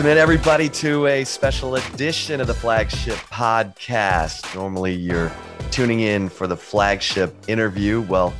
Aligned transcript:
Welcome 0.00 0.12
in, 0.12 0.18
everybody, 0.18 0.70
to 0.70 1.06
a 1.08 1.24
special 1.24 1.74
edition 1.74 2.40
of 2.40 2.46
the 2.46 2.54
Flagship 2.54 3.16
Podcast. 3.16 4.54
Normally, 4.54 4.94
you're 4.94 5.30
tuning 5.70 6.00
in 6.00 6.30
for 6.30 6.46
the 6.46 6.56
flagship 6.56 7.34
interview. 7.48 8.00
Well, 8.00 8.32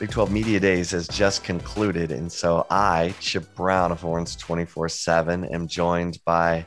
Big 0.00 0.10
12 0.10 0.32
Media 0.32 0.58
Days 0.58 0.90
has 0.90 1.06
just 1.06 1.44
concluded. 1.44 2.10
And 2.10 2.32
so 2.32 2.66
I, 2.68 3.14
Chip 3.20 3.54
Brown 3.54 3.92
of 3.92 4.00
Horns 4.00 4.34
24 4.34 4.88
7, 4.88 5.44
am 5.44 5.68
joined 5.68 6.18
by 6.24 6.66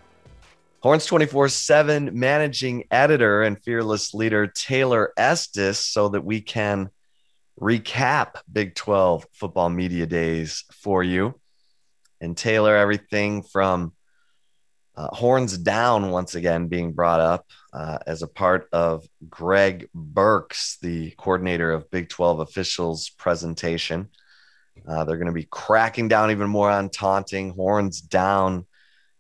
Horns 0.80 1.06
24 1.06 1.50
7 1.50 2.18
managing 2.18 2.86
editor 2.92 3.44
and 3.44 3.62
fearless 3.62 4.14
leader 4.14 4.48
Taylor 4.48 5.12
Estes 5.18 5.78
so 5.78 6.08
that 6.08 6.24
we 6.24 6.40
can 6.40 6.90
recap 7.60 8.36
Big 8.50 8.76
12 8.76 9.26
football 9.34 9.70
media 9.70 10.06
days 10.06 10.64
for 10.72 11.04
you 11.04 11.36
and 12.22 12.36
Taylor 12.36 12.76
everything 12.76 13.44
from 13.44 13.94
uh, 14.96 15.08
horns 15.16 15.58
down 15.58 16.12
once 16.12 16.36
again 16.36 16.68
being 16.68 16.92
brought 16.92 17.22
up 17.22 17.46
uh, 17.72 18.00
as 18.06 18.22
a 18.22 18.28
part 18.28 18.68
of 18.74 19.08
Greg 19.30 19.88
Burks, 19.94 20.78
the 20.82 21.12
coordinator 21.12 21.72
of 21.72 21.90
Big 21.90 22.10
12 22.10 22.42
officials 22.42 23.10
presentation. 23.10 24.10
Uh, 24.88 25.06
they're 25.06 25.18
going 25.18 25.28
to 25.28 25.34
be 25.34 25.48
cracking 25.50 26.10
down 26.10 26.32
even 26.32 26.50
more 26.50 26.70
on 26.70 26.90
taunting, 26.90 27.52
horns 27.52 28.02
down 28.02 28.66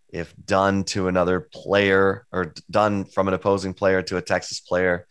if 0.09 0.34
done 0.45 0.84
to 0.84 1.08
another 1.08 1.39
player 1.39 2.25
or 2.31 2.53
done 2.70 3.05
from 3.05 3.27
an 3.27 3.34
opposing 3.34 3.73
player 3.73 4.02
to 4.02 4.17
a 4.17 4.22
Texas 4.22 4.59
player. 4.59 5.08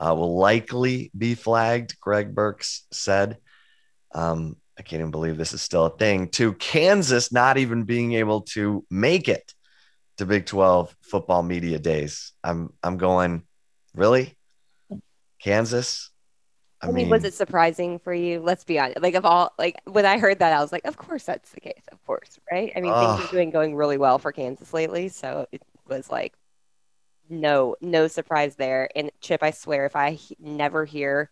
Uh, 0.00 0.14
will 0.14 0.36
likely 0.38 1.10
be 1.16 1.34
flagged, 1.34 1.98
Greg 2.00 2.34
Burks 2.34 2.86
said. 2.92 3.38
Um, 4.14 4.56
I 4.78 4.82
can't 4.82 5.00
even 5.00 5.10
believe 5.10 5.36
this 5.36 5.52
is 5.52 5.60
still 5.60 5.86
a 5.86 5.96
thing. 5.96 6.28
To 6.30 6.52
Kansas 6.54 7.32
not 7.32 7.58
even 7.58 7.82
being 7.82 8.12
able 8.12 8.42
to 8.52 8.84
make 8.90 9.28
it 9.28 9.52
to 10.18 10.26
Big 10.26 10.46
12 10.46 10.94
football 11.02 11.42
media 11.42 11.78
days. 11.78 12.32
I'm 12.44 12.72
I'm 12.82 12.96
going, 12.96 13.42
really? 13.94 14.36
Kansas? 15.40 16.10
I, 16.80 16.86
I 16.86 16.90
mean, 16.90 16.96
mean, 16.96 17.10
was 17.10 17.24
it 17.24 17.34
surprising 17.34 17.98
for 17.98 18.14
you? 18.14 18.40
Let's 18.40 18.62
be 18.62 18.78
honest. 18.78 19.00
Like, 19.02 19.14
of 19.14 19.24
all, 19.24 19.52
like, 19.58 19.80
when 19.84 20.06
I 20.06 20.18
heard 20.18 20.38
that, 20.38 20.52
I 20.52 20.60
was 20.60 20.70
like, 20.70 20.86
of 20.86 20.96
course 20.96 21.24
that's 21.24 21.50
the 21.50 21.60
case. 21.60 21.82
Of 21.90 22.04
course, 22.06 22.38
right? 22.50 22.72
I 22.76 22.80
mean, 22.80 22.92
things 22.92 23.28
are 23.28 23.32
doing 23.32 23.50
going 23.50 23.74
really 23.74 23.98
well 23.98 24.18
for 24.18 24.30
Kansas 24.30 24.72
lately. 24.72 25.08
So 25.08 25.46
it 25.50 25.62
was 25.88 26.08
like, 26.08 26.34
no, 27.28 27.74
no 27.80 28.06
surprise 28.06 28.54
there. 28.54 28.88
And 28.94 29.10
Chip, 29.20 29.42
I 29.42 29.50
swear, 29.50 29.86
if 29.86 29.96
I 29.96 30.12
he- 30.12 30.36
never 30.38 30.84
hear 30.84 31.30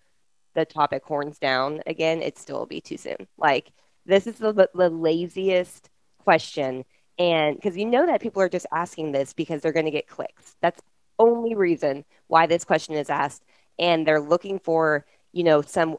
the 0.57 0.65
topic 0.65 1.05
horns 1.05 1.39
down 1.39 1.81
again, 1.87 2.21
it 2.21 2.39
still 2.39 2.59
will 2.59 2.67
be 2.67 2.81
too 2.81 2.97
soon. 2.97 3.29
Like, 3.39 3.71
this 4.05 4.27
is 4.27 4.39
the, 4.39 4.53
the 4.53 4.91
laziest 4.91 5.89
question 6.19 6.85
and 7.19 7.57
because 7.57 7.77
you 7.77 7.87
know 7.87 8.07
that 8.07 8.21
people 8.21 8.43
are 8.43 8.49
just 8.49 8.67
asking 8.73 9.13
this 9.13 9.33
because 9.33 9.63
they're 9.63 9.73
going 9.73 9.87
to 9.87 9.93
get 9.93 10.09
clicks. 10.09 10.57
That's 10.61 10.81
only 11.19 11.55
reason 11.55 12.05
why 12.27 12.47
this 12.47 12.65
question 12.65 12.95
is 12.95 13.09
asked. 13.09 13.43
And 13.79 14.07
they're 14.07 14.21
looking 14.21 14.59
for, 14.59 15.07
you 15.33 15.45
know, 15.45 15.63
some 15.63 15.97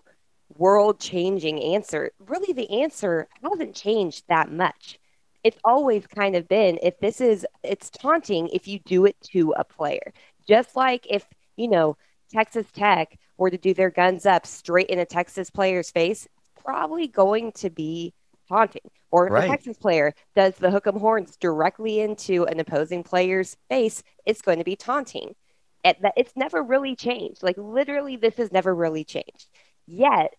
world 0.58 1.00
changing 1.00 1.62
answer. 1.62 2.12
Really, 2.28 2.54
the 2.54 2.82
answer 2.82 3.28
hasn't 3.44 3.76
changed 3.76 4.26
that 4.30 4.52
much. 4.52 5.00
It's 5.44 5.58
always 5.64 6.06
kind 6.08 6.36
of 6.36 6.48
been 6.48 6.80
if 6.84 7.00
this 7.00 7.22
is, 7.22 7.46
it's 7.64 7.90
taunting 7.90 8.50
if 8.50 8.68
you 8.68 8.80
do 8.80 9.06
it 9.06 9.16
to 9.32 9.54
a 9.58 9.64
player. 9.64 10.14
Just 10.48 10.76
like 10.76 11.06
if, 11.10 11.26
you 11.56 11.68
know, 11.68 11.98
Texas 12.32 12.68
Tech 12.74 13.18
were 13.38 13.50
to 13.50 13.58
do 13.58 13.74
their 13.74 13.90
guns 13.90 14.26
up 14.26 14.46
straight 14.46 14.88
in 14.88 15.00
a 15.00 15.06
Texas 15.06 15.50
player's 15.50 15.92
face, 15.92 16.28
probably 16.64 17.08
going 17.08 17.52
to 17.54 17.70
be 17.70 18.14
taunting. 18.50 18.90
Or 19.12 19.28
if 19.28 19.34
right. 19.34 19.46
a 19.46 19.48
Texas 19.48 19.78
player 19.78 20.14
does 20.36 20.56
the 20.56 20.72
hook 20.72 20.88
'em 20.88 21.00
horns 21.00 21.38
directly 21.38 22.02
into 22.02 22.46
an 22.46 22.60
opposing 22.60 23.04
player's 23.04 23.56
face, 23.70 24.04
it's 24.26 24.42
going 24.42 24.58
to 24.58 24.64
be 24.66 24.76
taunting. 24.76 25.36
It's 25.84 26.36
never 26.36 26.62
really 26.62 26.96
changed. 26.96 27.44
Like 27.44 27.58
literally, 27.58 28.18
this 28.18 28.36
has 28.36 28.52
never 28.52 28.76
really 28.76 29.06
changed. 29.06 29.48
Yet 29.86 30.34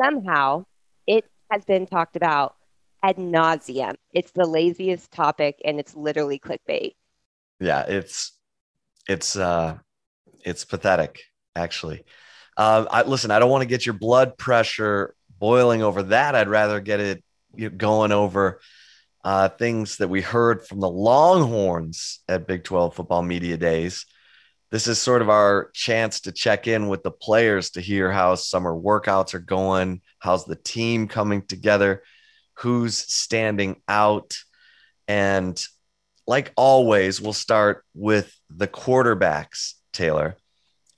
somehow 0.00 0.66
it 1.06 1.24
has 1.50 1.64
been 1.64 1.86
talked 1.86 2.14
about 2.14 2.54
ad 3.02 3.16
nauseum. 3.16 3.96
It's 4.12 4.30
the 4.30 4.46
laziest 4.46 5.10
topic, 5.10 5.60
and 5.64 5.80
it's 5.80 5.96
literally 5.96 6.38
clickbait. 6.38 6.94
Yeah, 7.58 7.82
it's 7.88 8.32
it's 9.08 9.34
uh 9.34 9.78
it's 10.44 10.64
pathetic, 10.64 11.20
actually. 11.56 12.04
Uh, 12.56 12.86
I, 12.90 13.02
listen, 13.02 13.30
I 13.30 13.38
don't 13.38 13.50
want 13.50 13.62
to 13.62 13.68
get 13.68 13.86
your 13.86 13.94
blood 13.94 14.38
pressure 14.38 15.14
boiling 15.38 15.82
over 15.82 16.04
that. 16.04 16.34
I'd 16.34 16.48
rather 16.48 16.80
get 16.80 17.00
it 17.00 17.24
going 17.76 18.12
over 18.12 18.60
uh, 19.24 19.48
things 19.48 19.96
that 19.96 20.08
we 20.08 20.20
heard 20.20 20.66
from 20.66 20.80
the 20.80 20.88
Longhorns 20.88 22.20
at 22.28 22.46
Big 22.46 22.62
12 22.62 22.94
football 22.94 23.22
media 23.22 23.56
days. 23.56 24.06
This 24.70 24.86
is 24.86 25.00
sort 25.00 25.22
of 25.22 25.30
our 25.30 25.70
chance 25.72 26.20
to 26.22 26.32
check 26.32 26.66
in 26.66 26.88
with 26.88 27.02
the 27.02 27.10
players 27.10 27.70
to 27.70 27.80
hear 27.80 28.10
how 28.10 28.34
summer 28.34 28.74
workouts 28.74 29.32
are 29.32 29.38
going, 29.38 30.02
how's 30.18 30.44
the 30.44 30.56
team 30.56 31.08
coming 31.08 31.42
together, 31.46 32.02
who's 32.54 32.96
standing 32.96 33.80
out. 33.88 34.36
And 35.08 35.62
like 36.26 36.52
always, 36.56 37.20
we'll 37.20 37.32
start 37.32 37.84
with 37.94 38.34
the 38.50 38.66
quarterbacks, 38.66 39.74
Taylor. 39.94 40.36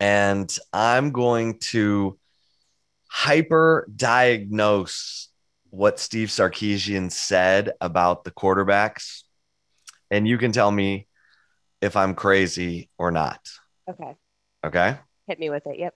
And 0.01 0.55
I'm 0.73 1.13
going 1.13 1.59
to 1.71 2.19
hyper 3.09 3.89
diagnose 3.95 5.29
what 5.71 6.01
Steve 6.01 6.29
Sarkisian 6.29 7.11
said 7.13 7.73
about 7.81 8.25
the 8.25 8.31
quarterbacks, 8.31 9.23
and 10.11 10.27
you 10.27 10.39
can 10.39 10.53
tell 10.53 10.71
me 10.71 11.07
if 11.81 11.97
I'm 11.97 12.15
crazy 12.15 12.91
or 12.99 13.11
not. 13.11 13.41
Okay. 13.89 14.15
Okay. 14.65 14.97
Hit 15.27 15.39
me 15.39 15.51
with 15.51 15.67
it. 15.67 15.79
Yep. 15.79 15.95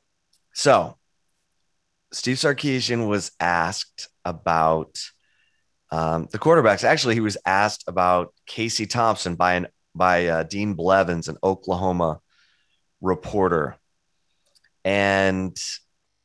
So, 0.55 0.97
Steve 2.13 2.37
Sarkisian 2.37 3.09
was 3.09 3.33
asked 3.39 4.09
about 4.25 4.99
um, 5.93 6.29
the 6.31 6.39
quarterbacks. 6.39 6.85
Actually, 6.85 7.15
he 7.15 7.21
was 7.21 7.37
asked 7.47 7.85
about 7.87 8.35
Casey 8.47 8.87
Thompson 8.87 9.37
by 9.37 9.55
an 9.55 9.67
by 9.95 10.27
uh, 10.27 10.43
Dean 10.45 10.75
Blevins, 10.75 11.29
an 11.29 11.37
Oklahoma 11.43 12.21
reporter, 13.01 13.77
and 14.85 15.57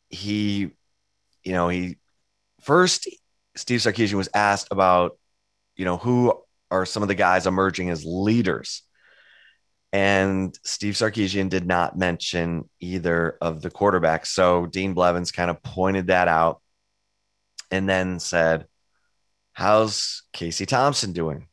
he, 0.10 0.72
you 1.44 1.52
know, 1.52 1.70
he 1.70 1.98
first 2.62 3.08
Steve 3.56 3.80
Sarkisian 3.80 4.16
was 4.16 4.30
asked 4.34 4.68
about, 4.72 5.18
you 5.76 5.86
know, 5.86 5.98
who 5.98 6.34
are 6.72 6.86
some 6.86 7.04
of 7.04 7.08
the 7.08 7.16
guys 7.16 7.48
emerging 7.48 7.90
as 7.90 8.06
leaders. 8.06 8.82
And 9.94 10.58
Steve 10.64 10.96
Sarkisian 10.96 11.48
did 11.48 11.66
not 11.66 11.98
mention 11.98 12.70
either 12.82 13.38
of 13.42 13.62
the 13.62 13.72
quarterbacks. 13.72 14.28
So 14.28 14.66
Dean 14.66 14.94
Blevins 14.94 15.32
kind 15.32 15.50
of 15.50 15.64
pointed 15.64 16.08
that 16.08 16.28
out 16.28 16.62
and 17.72 17.88
then 17.88 18.20
said, 18.20 18.66
How's 19.54 20.24
Casey 20.34 20.66
Thompson 20.66 21.14
doing? 21.14 21.48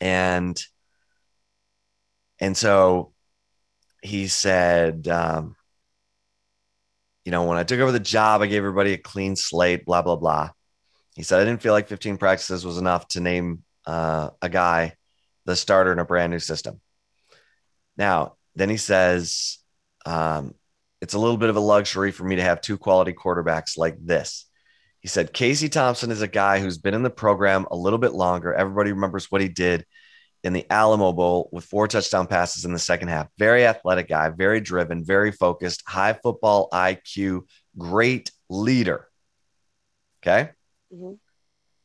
And 0.00 0.60
and 2.40 2.56
so 2.56 3.13
he 4.04 4.28
said, 4.28 5.08
um, 5.08 5.56
you 7.24 7.32
know, 7.32 7.44
when 7.44 7.56
I 7.56 7.64
took 7.64 7.80
over 7.80 7.90
the 7.90 7.98
job, 7.98 8.42
I 8.42 8.46
gave 8.46 8.58
everybody 8.58 8.92
a 8.92 8.98
clean 8.98 9.34
slate, 9.34 9.86
blah, 9.86 10.02
blah, 10.02 10.16
blah. 10.16 10.50
He 11.16 11.22
said, 11.22 11.40
I 11.40 11.44
didn't 11.44 11.62
feel 11.62 11.72
like 11.72 11.88
15 11.88 12.18
practices 12.18 12.66
was 12.66 12.76
enough 12.76 13.08
to 13.08 13.20
name 13.20 13.62
uh, 13.86 14.30
a 14.42 14.50
guy 14.50 14.94
the 15.46 15.56
starter 15.56 15.90
in 15.90 15.98
a 15.98 16.04
brand 16.04 16.32
new 16.32 16.38
system. 16.38 16.80
Now, 17.96 18.36
then 18.54 18.68
he 18.68 18.76
says, 18.76 19.58
um, 20.04 20.54
it's 21.00 21.14
a 21.14 21.18
little 21.18 21.38
bit 21.38 21.50
of 21.50 21.56
a 21.56 21.60
luxury 21.60 22.12
for 22.12 22.24
me 22.24 22.36
to 22.36 22.42
have 22.42 22.60
two 22.60 22.76
quality 22.76 23.14
quarterbacks 23.14 23.78
like 23.78 23.96
this. 24.00 24.46
He 25.00 25.08
said, 25.08 25.32
Casey 25.32 25.70
Thompson 25.70 26.10
is 26.10 26.22
a 26.22 26.28
guy 26.28 26.60
who's 26.60 26.78
been 26.78 26.94
in 26.94 27.02
the 27.02 27.10
program 27.10 27.66
a 27.70 27.76
little 27.76 27.98
bit 27.98 28.12
longer. 28.12 28.52
Everybody 28.52 28.92
remembers 28.92 29.30
what 29.30 29.40
he 29.40 29.48
did 29.48 29.86
in 30.44 30.52
the 30.52 30.70
Alamo 30.70 31.10
Bowl 31.12 31.48
with 31.52 31.64
four 31.64 31.88
touchdown 31.88 32.26
passes 32.26 32.66
in 32.66 32.72
the 32.72 32.78
second 32.78 33.08
half. 33.08 33.28
Very 33.38 33.66
athletic 33.66 34.08
guy, 34.08 34.28
very 34.28 34.60
driven, 34.60 35.02
very 35.02 35.32
focused, 35.32 35.82
high 35.86 36.12
football 36.12 36.68
IQ, 36.70 37.48
great 37.78 38.30
leader. 38.50 39.08
Okay. 40.22 40.50
Mm-hmm. 40.94 41.14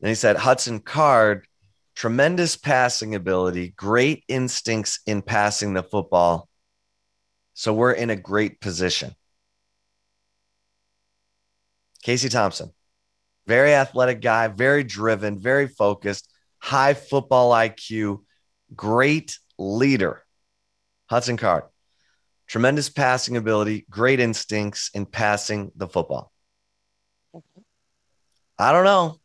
And 0.02 0.08
he 0.08 0.14
said 0.14 0.36
Hudson 0.36 0.80
Card, 0.80 1.46
tremendous 1.96 2.56
passing 2.56 3.14
ability, 3.14 3.72
great 3.76 4.24
instincts 4.28 5.00
in 5.06 5.22
passing 5.22 5.72
the 5.72 5.82
football. 5.82 6.46
So 7.54 7.72
we're 7.72 7.92
in 7.92 8.10
a 8.10 8.16
great 8.16 8.60
position. 8.60 9.14
Casey 12.02 12.28
Thompson, 12.28 12.72
very 13.46 13.74
athletic 13.74 14.20
guy, 14.20 14.48
very 14.48 14.84
driven, 14.84 15.38
very 15.38 15.66
focused, 15.66 16.30
high 16.58 16.94
football 16.94 17.52
IQ, 17.52 18.20
great 18.74 19.38
leader. 19.58 20.24
Hudson 21.08 21.36
Card, 21.36 21.64
tremendous 22.46 22.88
passing 22.88 23.36
ability, 23.36 23.86
great 23.90 24.20
instincts 24.20 24.90
in 24.94 25.06
passing 25.06 25.72
the 25.74 25.88
football. 25.88 26.32
I 28.58 28.72
don't 28.72 28.84
know. 28.84 29.18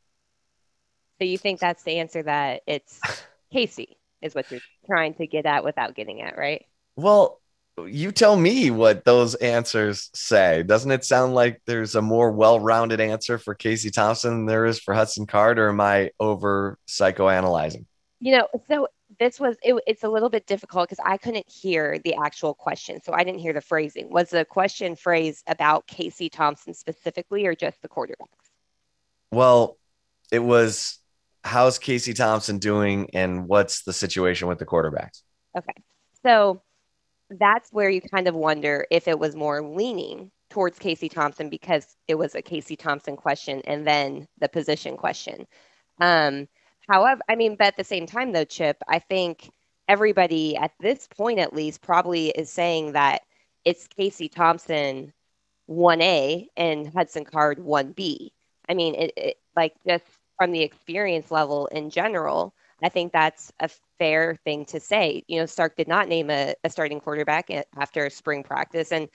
So 1.19 1.25
you 1.25 1.37
think 1.37 1.59
that's 1.59 1.83
the 1.83 1.99
answer 1.99 2.23
that 2.23 2.61
it's 2.65 2.99
Casey 3.51 3.97
is 4.21 4.33
what 4.33 4.49
you're 4.49 4.61
trying 4.85 5.13
to 5.15 5.27
get 5.27 5.45
at 5.45 5.63
without 5.63 5.95
getting 5.95 6.21
at, 6.21 6.37
right? 6.37 6.65
Well, 6.95 7.41
you 7.85 8.11
tell 8.11 8.35
me 8.35 8.71
what 8.71 9.03
those 9.03 9.35
answers 9.35 10.09
say. 10.13 10.63
Doesn't 10.63 10.91
it 10.91 11.03
sound 11.03 11.35
like 11.35 11.61
there's 11.65 11.95
a 11.95 12.01
more 12.01 12.31
well-rounded 12.31 13.01
answer 13.01 13.37
for 13.37 13.53
Casey 13.53 13.91
Thompson 13.91 14.31
than 14.31 14.45
there 14.45 14.65
is 14.65 14.79
for 14.79 14.93
Hudson 14.93 15.25
Card, 15.25 15.59
or 15.59 15.69
am 15.69 15.81
I 15.81 16.11
over 16.19 16.77
psychoanalyzing? 16.87 17.85
You 18.19 18.37
know, 18.37 18.47
so 18.69 18.87
this 19.19 19.39
was 19.39 19.55
it, 19.63 19.75
it's 19.87 20.03
a 20.03 20.09
little 20.09 20.29
bit 20.29 20.45
difficult 20.47 20.89
because 20.89 21.03
I 21.05 21.17
couldn't 21.17 21.49
hear 21.49 21.99
the 22.03 22.15
actual 22.15 22.53
question, 22.53 23.01
so 23.01 23.13
I 23.13 23.23
didn't 23.23 23.39
hear 23.39 23.53
the 23.53 23.61
phrasing. 23.61 24.09
Was 24.09 24.29
the 24.29 24.45
question 24.45 24.95
phrased 24.95 25.43
about 25.47 25.87
Casey 25.87 26.29
Thompson 26.29 26.73
specifically, 26.73 27.45
or 27.45 27.55
just 27.55 27.81
the 27.81 27.89
quarterbacks? 27.89 28.51
Well, 29.31 29.77
it 30.31 30.39
was 30.39 30.99
how's 31.43 31.77
Casey 31.79 32.13
Thompson 32.13 32.57
doing, 32.57 33.09
and 33.13 33.47
what's 33.47 33.83
the 33.83 33.93
situation 33.93 34.47
with 34.47 34.59
the 34.59 34.65
quarterbacks? 34.65 35.21
Okay, 35.57 35.73
so 36.23 36.61
that's 37.29 37.71
where 37.71 37.89
you 37.89 38.01
kind 38.01 38.27
of 38.27 38.35
wonder 38.35 38.85
if 38.91 39.07
it 39.07 39.17
was 39.17 39.35
more 39.35 39.61
leaning 39.61 40.31
towards 40.49 40.79
Casey 40.79 41.09
Thompson 41.09 41.49
because 41.49 41.95
it 42.07 42.15
was 42.15 42.35
a 42.35 42.41
Casey 42.41 42.75
Thompson 42.75 43.15
question 43.15 43.61
and 43.65 43.85
then 43.85 44.27
the 44.39 44.47
position 44.47 44.95
question. 44.95 45.47
Um, 45.99 46.47
however, 46.87 47.21
I 47.29 47.35
mean, 47.35 47.55
but 47.55 47.67
at 47.67 47.77
the 47.77 47.83
same 47.83 48.05
time, 48.05 48.31
though, 48.31 48.45
Chip, 48.45 48.77
I 48.87 48.99
think 48.99 49.51
everybody 49.87 50.55
at 50.57 50.71
this 50.79 51.07
point, 51.07 51.39
at 51.39 51.53
least, 51.53 51.81
probably 51.81 52.29
is 52.29 52.49
saying 52.49 52.93
that 52.93 53.21
it's 53.63 53.87
Casey 53.87 54.29
Thompson 54.29 55.13
1A 55.67 56.47
and 56.57 56.87
Hudson 56.87 57.25
Card 57.25 57.59
1B. 57.59 58.31
I 58.69 58.73
mean, 58.73 58.95
it, 58.95 59.13
it 59.17 59.37
like 59.55 59.73
just 59.87 60.05
from 60.37 60.51
the 60.51 60.61
experience 60.61 61.31
level 61.31 61.67
in 61.67 61.89
general, 61.89 62.53
I 62.83 62.89
think 62.89 63.13
that's 63.13 63.51
a 63.59 63.69
fair 63.99 64.35
thing 64.43 64.65
to 64.65 64.79
say. 64.79 65.23
You 65.27 65.39
know, 65.39 65.45
Sark 65.45 65.75
did 65.77 65.87
not 65.87 66.07
name 66.09 66.29
a, 66.29 66.55
a 66.63 66.69
starting 66.69 66.99
quarterback 66.99 67.49
after 67.77 68.09
spring 68.09 68.43
practice, 68.43 68.91
and 68.91 69.09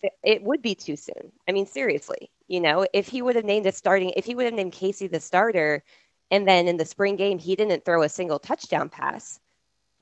th- 0.00 0.12
it 0.22 0.42
would 0.42 0.62
be 0.62 0.74
too 0.74 0.96
soon. 0.96 1.32
I 1.48 1.52
mean, 1.52 1.66
seriously, 1.66 2.30
you 2.48 2.60
know, 2.60 2.86
if 2.92 3.08
he 3.08 3.22
would 3.22 3.36
have 3.36 3.44
named 3.44 3.66
a 3.66 3.72
starting, 3.72 4.12
if 4.16 4.24
he 4.24 4.34
would 4.34 4.44
have 4.46 4.54
named 4.54 4.72
Casey 4.72 5.06
the 5.06 5.20
starter, 5.20 5.82
and 6.30 6.46
then 6.48 6.68
in 6.68 6.76
the 6.76 6.84
spring 6.86 7.16
game 7.16 7.38
he 7.38 7.56
didn't 7.56 7.84
throw 7.84 8.02
a 8.02 8.08
single 8.08 8.38
touchdown 8.38 8.88
pass, 8.88 9.40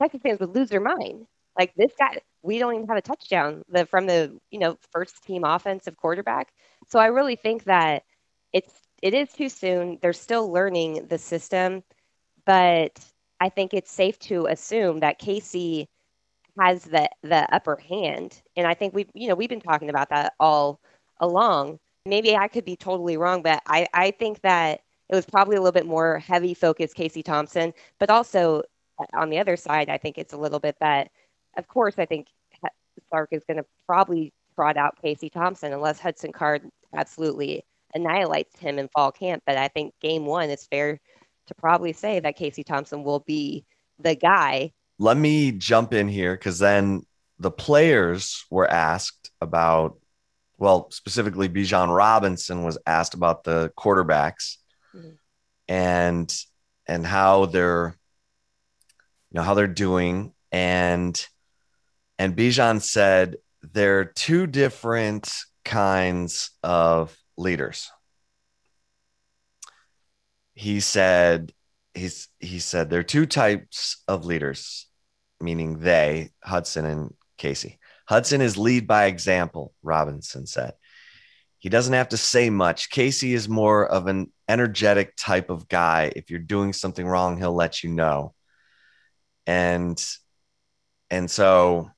Texas 0.01 0.21
fans 0.21 0.39
would 0.39 0.55
lose 0.55 0.69
their 0.69 0.81
mind. 0.81 1.27
Like 1.57 1.73
this 1.75 1.93
guy, 1.97 2.19
we 2.41 2.59
don't 2.59 2.75
even 2.75 2.87
have 2.87 2.97
a 2.97 3.01
touchdown 3.01 3.63
the, 3.69 3.85
from 3.85 4.07
the 4.07 4.39
you 4.51 4.59
know 4.59 4.77
first 4.91 5.23
team 5.23 5.43
offensive 5.45 5.97
quarterback. 5.97 6.53
So 6.89 6.99
I 6.99 7.07
really 7.07 7.35
think 7.35 7.65
that 7.65 8.03
it's 8.53 8.73
it 9.01 9.13
is 9.13 9.31
too 9.33 9.49
soon. 9.49 9.99
They're 10.01 10.13
still 10.13 10.51
learning 10.51 11.07
the 11.09 11.17
system 11.17 11.83
but 12.45 12.99
I 13.39 13.49
think 13.49 13.73
it's 13.73 13.91
safe 13.91 14.19
to 14.19 14.47
assume 14.47 15.01
that 15.01 15.19
Casey 15.19 15.89
has 16.59 16.83
the 16.85 17.09
the 17.23 17.53
upper 17.53 17.77
hand, 17.77 18.41
and 18.55 18.67
I 18.67 18.75
think 18.75 18.93
we've 18.95 19.09
you 19.15 19.27
know 19.29 19.35
we've 19.35 19.49
been 19.49 19.61
talking 19.61 19.89
about 19.89 20.09
that 20.11 20.33
all 20.39 20.81
along. 21.19 21.79
Maybe 22.05 22.35
I 22.35 22.47
could 22.49 22.65
be 22.65 22.77
totally 22.77 23.17
wrong, 23.17 23.43
but 23.43 23.61
I 23.67 23.87
I 23.93 24.11
think 24.11 24.41
that 24.43 24.81
it 25.09 25.15
was 25.15 25.25
probably 25.25 25.55
a 25.55 25.61
little 25.61 25.73
bit 25.73 25.85
more 25.85 26.19
heavy 26.19 26.53
focus 26.53 26.93
Casey 26.93 27.23
Thompson, 27.23 27.73
but 27.99 28.09
also 28.09 28.63
uh, 28.99 29.05
on 29.13 29.29
the 29.29 29.39
other 29.39 29.57
side, 29.57 29.89
I 29.89 29.97
think 29.97 30.17
it's 30.17 30.33
a 30.33 30.37
little 30.37 30.59
bit 30.59 30.75
that, 30.79 31.09
of 31.57 31.67
course, 31.67 31.95
I 31.97 32.05
think 32.05 32.27
Sark 33.09 33.29
is 33.31 33.43
going 33.45 33.57
to 33.57 33.65
probably 33.85 34.33
trot 34.55 34.77
out 34.77 35.01
Casey 35.01 35.29
Thompson 35.29 35.73
unless 35.73 35.99
Hudson 35.99 36.31
Card 36.31 36.69
absolutely 36.93 37.63
annihilates 37.93 38.57
him 38.59 38.79
in 38.79 38.87
fall 38.89 39.11
camp. 39.11 39.43
But 39.45 39.57
I 39.57 39.67
think 39.67 39.93
game 40.01 40.25
one 40.25 40.49
is 40.49 40.65
fair 40.67 40.99
to 41.47 41.55
probably 41.55 41.93
say 41.93 42.19
that 42.19 42.35
Casey 42.35 42.63
Thompson 42.63 43.03
will 43.03 43.19
be 43.19 43.65
the 43.99 44.15
guy. 44.15 44.71
Let 44.99 45.17
me 45.17 45.51
jump 45.51 45.93
in 45.93 46.07
here 46.07 46.35
because 46.35 46.59
then 46.59 47.03
the 47.39 47.51
players 47.51 48.45
were 48.49 48.69
asked 48.69 49.31
about, 49.41 49.97
well, 50.57 50.89
specifically 50.91 51.49
Bijan 51.49 51.95
Robinson 51.95 52.63
was 52.63 52.77
asked 52.85 53.13
about 53.13 53.43
the 53.43 53.71
quarterbacks 53.77 54.57
mm-hmm. 54.95 55.09
and 55.67 56.35
and 56.87 57.05
how 57.05 57.45
they're 57.45 57.95
you 59.31 59.35
know 59.37 59.43
how 59.43 59.53
they're 59.53 59.67
doing 59.67 60.33
and 60.51 61.25
and 62.19 62.35
Bijan 62.35 62.81
said 62.81 63.37
there 63.61 63.99
are 63.99 64.05
two 64.05 64.47
different 64.47 65.31
kinds 65.63 66.51
of 66.61 67.17
leaders 67.37 67.89
he 70.53 70.79
said 70.79 71.53
he's 71.93 72.27
he 72.39 72.59
said 72.59 72.89
there 72.89 72.99
are 72.99 73.03
two 73.03 73.25
types 73.25 74.03
of 74.07 74.25
leaders, 74.25 74.87
meaning 75.39 75.79
they, 75.79 76.31
Hudson 76.43 76.85
and 76.85 77.13
Casey. 77.37 77.79
Hudson 78.07 78.41
is 78.41 78.57
lead 78.57 78.87
by 78.87 79.05
example, 79.05 79.73
Robinson 79.81 80.45
said. 80.45 80.73
He 81.63 81.69
doesn't 81.69 81.93
have 81.93 82.09
to 82.09 82.17
say 82.17 82.49
much. 82.49 82.89
Casey 82.89 83.33
is 83.33 83.47
more 83.47 83.85
of 83.87 84.07
an 84.07 84.29
energetic 84.49 85.15
type 85.15 85.49
of 85.49 85.69
guy. 85.69 86.11
If 86.13 86.29
you're 86.29 86.39
doing 86.39 86.73
something 86.73 87.07
wrong, 87.07 87.37
he'll 87.37 87.55
let 87.55 87.85
you 87.85 87.89
know. 87.89 88.33
And 89.47 89.97
and 91.09 91.31
so 91.31 91.89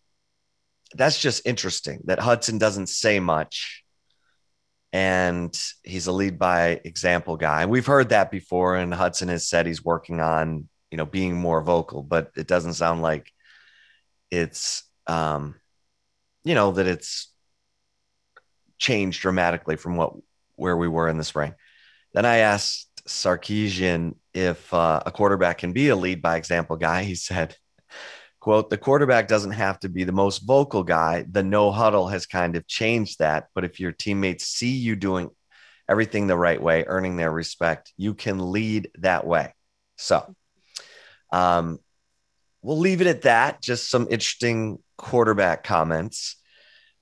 that's 0.93 1.19
just 1.19 1.47
interesting 1.47 2.01
that 2.03 2.19
Hudson 2.19 2.59
doesn't 2.59 2.89
say 2.89 3.19
much 3.19 3.83
and 4.93 5.51
he's 5.83 6.05
a 6.05 6.11
lead 6.11 6.37
by 6.37 6.79
example 6.83 7.35
guy. 7.35 7.65
We've 7.65 7.87
heard 7.87 8.09
that 8.09 8.29
before. 8.29 8.75
And 8.75 8.93
Hudson 8.93 9.29
has 9.29 9.47
said 9.47 9.65
he's 9.65 9.83
working 9.83 10.19
on, 10.19 10.69
you 10.91 10.99
know, 10.99 11.07
being 11.07 11.35
more 11.35 11.63
vocal, 11.63 12.03
but 12.03 12.29
it 12.37 12.45
doesn't 12.45 12.75
sound 12.75 13.01
like 13.01 13.31
it's, 14.29 14.83
um, 15.07 15.55
you 16.43 16.53
know, 16.53 16.71
that 16.73 16.85
it's 16.85 17.33
changed 18.77 19.21
dramatically 19.21 19.75
from 19.75 19.95
what 19.97 20.13
where 20.55 20.77
we 20.77 20.87
were 20.87 21.09
in 21.09 21.17
the 21.17 21.23
spring. 21.23 21.53
Then 22.13 22.25
I 22.25 22.37
asked 22.37 22.89
Sarkisian 23.07 24.15
if 24.33 24.73
uh, 24.73 25.01
a 25.05 25.11
quarterback 25.11 25.57
can 25.59 25.73
be 25.73 25.89
a 25.89 25.95
lead 25.95 26.21
by 26.21 26.37
example 26.37 26.77
guy. 26.77 27.03
He 27.03 27.15
said, 27.15 27.55
quote, 28.39 28.69
the 28.69 28.77
quarterback 28.77 29.27
doesn't 29.27 29.51
have 29.51 29.79
to 29.81 29.89
be 29.89 30.05
the 30.05 30.11
most 30.11 30.39
vocal 30.39 30.83
guy. 30.83 31.25
The 31.29 31.43
no 31.43 31.71
huddle 31.71 32.07
has 32.07 32.25
kind 32.25 32.55
of 32.55 32.67
changed 32.67 33.19
that. 33.19 33.47
But 33.53 33.65
if 33.65 33.79
your 33.79 33.91
teammates 33.91 34.47
see 34.47 34.71
you 34.71 34.95
doing 34.95 35.29
everything 35.89 36.27
the 36.27 36.37
right 36.37 36.61
way, 36.61 36.85
earning 36.87 37.17
their 37.17 37.31
respect, 37.31 37.91
you 37.97 38.13
can 38.13 38.51
lead 38.51 38.89
that 38.99 39.27
way. 39.27 39.53
So, 39.97 40.35
um, 41.31 41.79
we'll 42.61 42.79
leave 42.79 43.01
it 43.01 43.07
at 43.07 43.23
that. 43.23 43.61
Just 43.61 43.89
some 43.89 44.07
interesting 44.09 44.79
quarterback 44.97 45.63
comments. 45.63 46.37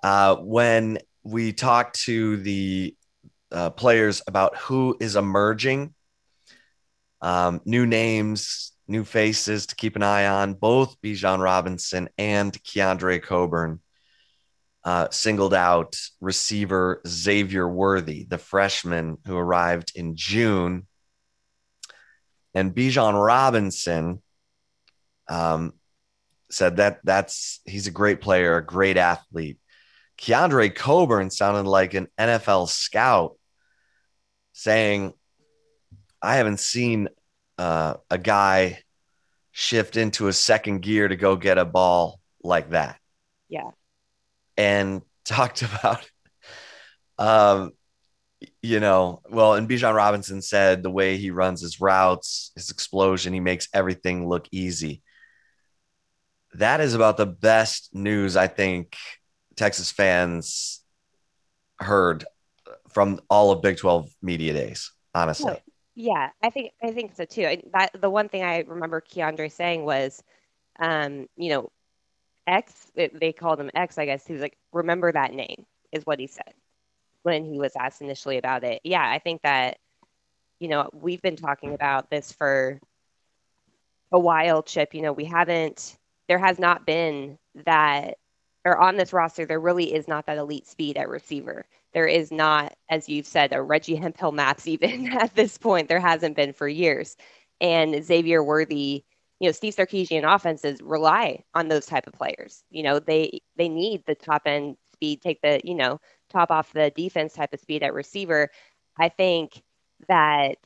Uh, 0.03 0.35
when 0.35 0.97
we 1.23 1.53
talked 1.53 2.01
to 2.01 2.37
the 2.37 2.95
uh, 3.51 3.69
players 3.69 4.21
about 4.27 4.57
who 4.57 4.97
is 4.99 5.15
emerging, 5.15 5.93
um, 7.21 7.61
new 7.65 7.85
names, 7.85 8.73
new 8.87 9.03
faces 9.03 9.67
to 9.67 9.75
keep 9.75 9.95
an 9.95 10.03
eye 10.03 10.27
on. 10.27 10.53
Both 10.53 10.99
Bijan 11.01 11.39
Robinson 11.39 12.09
and 12.17 12.51
Keondre 12.63 13.21
Coburn 13.21 13.79
uh, 14.83 15.07
singled 15.11 15.53
out 15.53 15.95
receiver 16.19 17.01
Xavier 17.07 17.67
Worthy, 17.67 18.25
the 18.25 18.37
freshman 18.37 19.17
who 19.25 19.37
arrived 19.37 19.93
in 19.95 20.15
June. 20.15 20.87
And 22.53 22.75
Bijan 22.75 23.13
Robinson 23.23 24.21
um, 25.29 25.73
said 26.51 26.77
that 26.77 26.99
that's 27.03 27.61
he's 27.65 27.87
a 27.87 27.91
great 27.91 28.19
player, 28.19 28.57
a 28.57 28.65
great 28.65 28.97
athlete. 28.97 29.57
Keondre 30.17 30.73
Coburn 30.73 31.29
sounded 31.29 31.69
like 31.69 31.93
an 31.93 32.07
NFL 32.17 32.69
scout 32.69 33.37
saying, 34.53 35.13
I 36.21 36.35
haven't 36.35 36.59
seen 36.59 37.09
uh, 37.57 37.95
a 38.09 38.17
guy 38.17 38.79
shift 39.51 39.97
into 39.97 40.27
a 40.27 40.33
second 40.33 40.81
gear 40.81 41.07
to 41.07 41.15
go 41.15 41.35
get 41.35 41.57
a 41.57 41.65
ball 41.65 42.19
like 42.43 42.71
that. 42.71 42.97
Yeah. 43.49 43.71
And 44.57 45.01
talked 45.25 45.61
about, 45.61 46.09
um, 47.17 47.71
you 48.61 48.79
know, 48.79 49.21
well, 49.29 49.53
and 49.53 49.69
Bijan 49.69 49.95
Robinson 49.95 50.41
said 50.41 50.83
the 50.83 50.91
way 50.91 51.17
he 51.17 51.31
runs 51.31 51.61
his 51.61 51.79
routes, 51.79 52.51
his 52.55 52.69
explosion, 52.69 53.33
he 53.33 53.39
makes 53.39 53.69
everything 53.73 54.27
look 54.27 54.47
easy. 54.51 55.01
That 56.55 56.81
is 56.81 56.93
about 56.93 57.17
the 57.17 57.25
best 57.25 57.89
news 57.93 58.35
I 58.35 58.47
think 58.47 58.95
Texas 59.55 59.91
fans 59.91 60.81
heard 61.79 62.25
from 62.89 63.19
all 63.29 63.51
of 63.51 63.61
Big 63.61 63.77
12 63.77 64.09
media 64.21 64.53
days, 64.53 64.91
honestly. 65.13 65.55
Yeah, 65.95 66.29
I 66.41 66.49
think 66.49 66.71
I 66.81 66.91
think 66.91 67.15
so 67.15 67.25
too. 67.25 67.61
that 67.73 67.91
the 67.99 68.09
one 68.09 68.27
thing 68.27 68.43
I 68.43 68.59
remember 68.61 69.01
Keondre 69.01 69.51
saying 69.51 69.85
was, 69.85 70.23
um, 70.79 71.27
you 71.37 71.49
know, 71.49 71.71
X. 72.47 72.91
They 72.95 73.31
called 73.31 73.59
him 73.59 73.69
X, 73.75 73.97
I 73.97 74.05
guess. 74.05 74.25
He 74.25 74.33
was 74.33 74.41
like, 74.41 74.57
"Remember 74.71 75.11
that 75.11 75.33
name," 75.33 75.65
is 75.91 76.05
what 76.05 76.19
he 76.19 76.27
said 76.27 76.53
when 77.23 77.45
he 77.45 77.57
was 77.57 77.75
asked 77.75 78.01
initially 78.01 78.37
about 78.37 78.63
it. 78.63 78.81
Yeah, 78.83 79.07
I 79.07 79.19
think 79.19 79.41
that, 79.43 79.77
you 80.59 80.67
know, 80.67 80.89
we've 80.93 81.21
been 81.21 81.35
talking 81.35 81.73
about 81.73 82.09
this 82.09 82.31
for 82.31 82.79
a 84.11 84.19
while, 84.19 84.61
Chip. 84.61 84.93
You 84.93 85.01
know, 85.01 85.13
we 85.13 85.25
haven't, 85.25 85.97
there 86.27 86.37
has 86.37 86.59
not 86.59 86.85
been 86.85 87.39
that, 87.65 88.17
or 88.65 88.77
on 88.77 88.97
this 88.97 89.13
roster, 89.13 89.45
there 89.45 89.59
really 89.59 89.93
is 89.93 90.07
not 90.07 90.25
that 90.25 90.37
elite 90.37 90.67
speed 90.67 90.97
at 90.97 91.09
receiver. 91.09 91.65
There 91.93 92.07
is 92.07 92.31
not, 92.31 92.73
as 92.89 93.09
you've 93.09 93.27
said, 93.27 93.53
a 93.53 93.61
Reggie 93.61 93.95
Hemphill 93.95 94.31
maps 94.31 94.67
even 94.67 95.11
at 95.13 95.35
this 95.35 95.57
point. 95.57 95.89
There 95.89 95.99
hasn't 95.99 96.35
been 96.35 96.53
for 96.53 96.67
years. 96.67 97.17
And 97.61 98.03
Xavier 98.03 98.43
Worthy, 98.43 99.03
you 99.39 99.47
know, 99.47 99.51
Steve 99.51 99.75
Sarkisian 99.75 100.23
offenses 100.23 100.81
rely 100.81 101.43
on 101.53 101.67
those 101.67 101.85
type 101.85 102.07
of 102.07 102.13
players. 102.13 102.63
You 102.69 102.83
know, 102.83 102.99
they 102.99 103.41
they 103.57 103.69
need 103.69 104.03
the 104.05 104.15
top 104.15 104.43
end 104.45 104.77
speed, 104.93 105.21
take 105.21 105.41
the, 105.41 105.59
you 105.63 105.75
know, 105.75 105.99
top 106.29 106.51
off 106.51 106.71
the 106.73 106.91
defense 106.95 107.33
type 107.33 107.53
of 107.53 107.59
speed 107.59 107.83
at 107.83 107.93
receiver. 107.93 108.49
I 108.97 109.09
think 109.09 109.61
that 110.07 110.57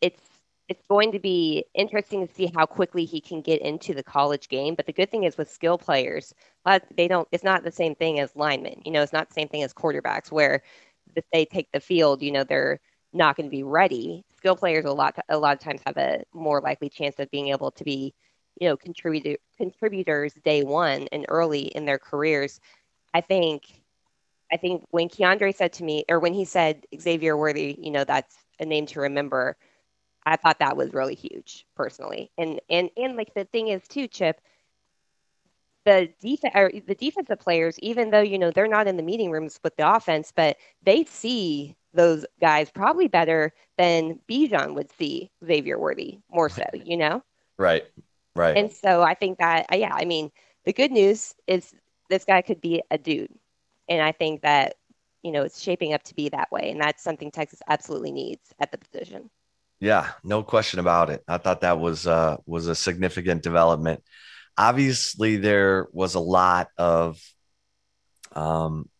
it's 0.00 0.22
it's 0.70 0.86
going 0.88 1.12
to 1.12 1.18
be 1.20 1.64
interesting 1.74 2.26
to 2.26 2.34
see 2.34 2.50
how 2.54 2.64
quickly 2.66 3.04
he 3.04 3.20
can 3.20 3.42
get 3.42 3.60
into 3.62 3.94
the 3.94 4.04
college 4.04 4.48
game. 4.48 4.76
But 4.76 4.86
the 4.86 4.92
good 4.92 5.10
thing 5.10 5.24
is 5.24 5.36
with 5.36 5.50
skill 5.50 5.78
players, 5.78 6.34
uh, 6.64 6.80
they 6.96 7.08
don't. 7.08 7.28
It's 7.32 7.44
not 7.44 7.64
the 7.64 7.72
same 7.72 7.96
thing 7.96 8.20
as 8.20 8.36
linemen. 8.36 8.82
You 8.86 8.92
know, 8.92 9.02
it's 9.02 9.12
not 9.12 9.28
the 9.28 9.34
same 9.34 9.48
thing 9.48 9.64
as 9.64 9.74
quarterbacks 9.74 10.32
where 10.32 10.62
if 11.16 11.24
they 11.32 11.44
take 11.44 11.70
the 11.72 11.80
field, 11.80 12.22
you 12.22 12.32
know, 12.32 12.44
they're 12.44 12.80
not 13.12 13.36
going 13.36 13.46
to 13.48 13.50
be 13.50 13.64
ready. 13.64 14.24
Skill 14.36 14.56
players 14.56 14.84
a 14.86 14.92
lot 14.92 15.16
a 15.28 15.38
lot 15.38 15.54
of 15.54 15.60
times 15.60 15.82
have 15.86 15.96
a 15.98 16.22
more 16.32 16.60
likely 16.60 16.88
chance 16.88 17.18
of 17.18 17.30
being 17.32 17.48
able 17.48 17.72
to 17.72 17.84
be, 17.84 18.14
you 18.60 18.68
know, 18.68 18.76
contributor 18.76 19.36
contributors 19.56 20.34
day 20.44 20.62
one 20.62 21.08
and 21.12 21.26
early 21.28 21.62
in 21.62 21.84
their 21.84 21.98
careers. 21.98 22.60
I 23.14 23.22
think 23.22 23.64
I 24.52 24.56
think 24.56 24.84
when 24.90 25.08
Keondre 25.08 25.54
said 25.54 25.72
to 25.74 25.84
me, 25.84 26.04
or 26.08 26.20
when 26.20 26.34
he 26.34 26.44
said 26.44 26.86
Xavier 27.00 27.36
Worthy, 27.36 27.76
you 27.80 27.90
know, 27.90 28.04
that's 28.04 28.36
a 28.60 28.64
name 28.66 28.86
to 28.86 29.00
remember. 29.00 29.56
I 30.26 30.36
thought 30.36 30.58
that 30.58 30.76
was 30.76 30.92
really 30.92 31.14
huge 31.14 31.66
personally. 31.76 32.30
And 32.38 32.60
and 32.68 32.90
and 32.96 33.16
like 33.16 33.34
the 33.34 33.44
thing 33.44 33.68
is 33.68 33.86
too, 33.88 34.06
Chip, 34.06 34.40
the 35.84 36.08
defense 36.20 36.52
or 36.54 36.70
the 36.86 36.94
defensive 36.94 37.38
players, 37.40 37.78
even 37.80 38.10
though 38.10 38.20
you 38.20 38.38
know 38.38 38.50
they're 38.50 38.68
not 38.68 38.86
in 38.86 38.96
the 38.96 39.02
meeting 39.02 39.30
rooms 39.30 39.58
with 39.64 39.76
the 39.76 39.94
offense, 39.94 40.32
but 40.34 40.56
they 40.82 41.04
see 41.04 41.76
those 41.92 42.24
guys 42.40 42.70
probably 42.70 43.08
better 43.08 43.52
than 43.76 44.18
Bijan 44.28 44.74
would 44.74 44.90
see 44.92 45.30
Xavier 45.44 45.78
Worthy 45.78 46.18
more 46.30 46.48
so, 46.48 46.64
you 46.72 46.96
know? 46.96 47.22
Right. 47.58 47.84
Right. 48.36 48.56
And 48.56 48.72
so 48.72 49.02
I 49.02 49.14
think 49.14 49.38
that 49.38 49.66
uh, 49.72 49.76
yeah, 49.76 49.94
I 49.94 50.04
mean, 50.04 50.30
the 50.64 50.72
good 50.72 50.92
news 50.92 51.34
is 51.46 51.74
this 52.08 52.24
guy 52.24 52.42
could 52.42 52.60
be 52.60 52.82
a 52.90 52.98
dude. 52.98 53.32
And 53.88 54.02
I 54.02 54.12
think 54.12 54.42
that, 54.42 54.76
you 55.22 55.32
know, 55.32 55.42
it's 55.42 55.60
shaping 55.60 55.92
up 55.94 56.02
to 56.04 56.14
be 56.14 56.28
that 56.28 56.52
way. 56.52 56.70
And 56.70 56.80
that's 56.80 57.02
something 57.02 57.30
Texas 57.30 57.60
absolutely 57.68 58.12
needs 58.12 58.54
at 58.60 58.70
the 58.70 58.78
position. 58.78 59.30
Yeah, 59.80 60.10
no 60.22 60.42
question 60.42 60.78
about 60.78 61.08
it. 61.08 61.24
I 61.26 61.38
thought 61.38 61.62
that 61.62 61.80
was 61.80 62.06
uh, 62.06 62.36
was 62.44 62.66
a 62.66 62.74
significant 62.74 63.42
development. 63.42 64.02
Obviously, 64.58 65.38
there 65.38 65.88
was 65.92 66.14
a 66.14 66.20
lot 66.20 66.68
of, 66.76 67.18
um, 68.32 68.90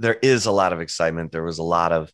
there 0.00 0.14
is 0.14 0.46
a 0.46 0.50
lot 0.50 0.72
of 0.72 0.80
excitement. 0.80 1.30
There 1.30 1.44
was 1.44 1.58
a 1.58 1.62
lot 1.62 1.92
of 1.92 2.12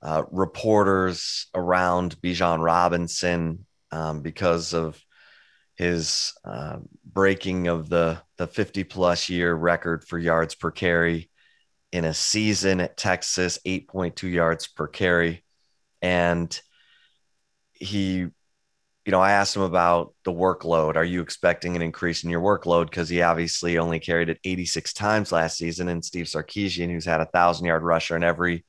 uh, 0.00 0.22
reporters 0.30 1.48
around 1.54 2.20
Bijan 2.20 2.62
Robinson 2.62 3.66
um, 3.90 4.22
because 4.22 4.72
of 4.72 5.02
his 5.74 6.34
uh, 6.44 6.78
breaking 7.04 7.66
of 7.66 7.88
the 7.88 8.20
the 8.36 8.46
50 8.46 8.84
plus 8.84 9.28
year 9.28 9.52
record 9.52 10.04
for 10.04 10.20
yards 10.20 10.54
per 10.54 10.70
carry 10.70 11.30
in 11.90 12.04
a 12.04 12.14
season 12.14 12.80
at 12.80 12.96
Texas, 12.96 13.58
8.2 13.66 14.30
yards 14.30 14.68
per 14.68 14.86
carry, 14.86 15.44
and 16.00 16.60
he, 17.82 18.18
you 19.04 19.10
know, 19.10 19.20
I 19.20 19.32
asked 19.32 19.56
him 19.56 19.62
about 19.62 20.14
the 20.24 20.32
workload. 20.32 20.96
Are 20.96 21.04
you 21.04 21.20
expecting 21.20 21.74
an 21.74 21.82
increase 21.82 22.22
in 22.22 22.30
your 22.30 22.40
workload? 22.40 22.90
Because 22.90 23.08
he 23.08 23.22
obviously 23.22 23.78
only 23.78 23.98
carried 23.98 24.28
it 24.28 24.38
86 24.44 24.92
times 24.92 25.32
last 25.32 25.56
season. 25.56 25.88
And 25.88 26.04
Steve 26.04 26.26
Sarkisian, 26.26 26.90
who's 26.90 27.04
had 27.04 27.20
a 27.20 27.26
thousand 27.26 27.66
yard 27.66 27.82
rusher 27.82 28.16
in 28.16 28.22
every 28.22 28.64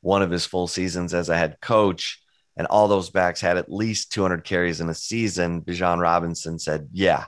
one 0.00 0.22
of 0.22 0.30
his 0.30 0.46
full 0.46 0.66
seasons 0.66 1.14
as 1.14 1.28
a 1.28 1.36
head 1.36 1.58
coach, 1.60 2.20
and 2.56 2.66
all 2.68 2.88
those 2.88 3.10
backs 3.10 3.40
had 3.40 3.56
at 3.56 3.70
least 3.70 4.12
200 4.12 4.44
carries 4.44 4.80
in 4.80 4.88
a 4.88 4.94
season. 4.94 5.60
Bijan 5.60 6.00
Robinson 6.00 6.58
said, 6.58 6.88
Yeah, 6.92 7.26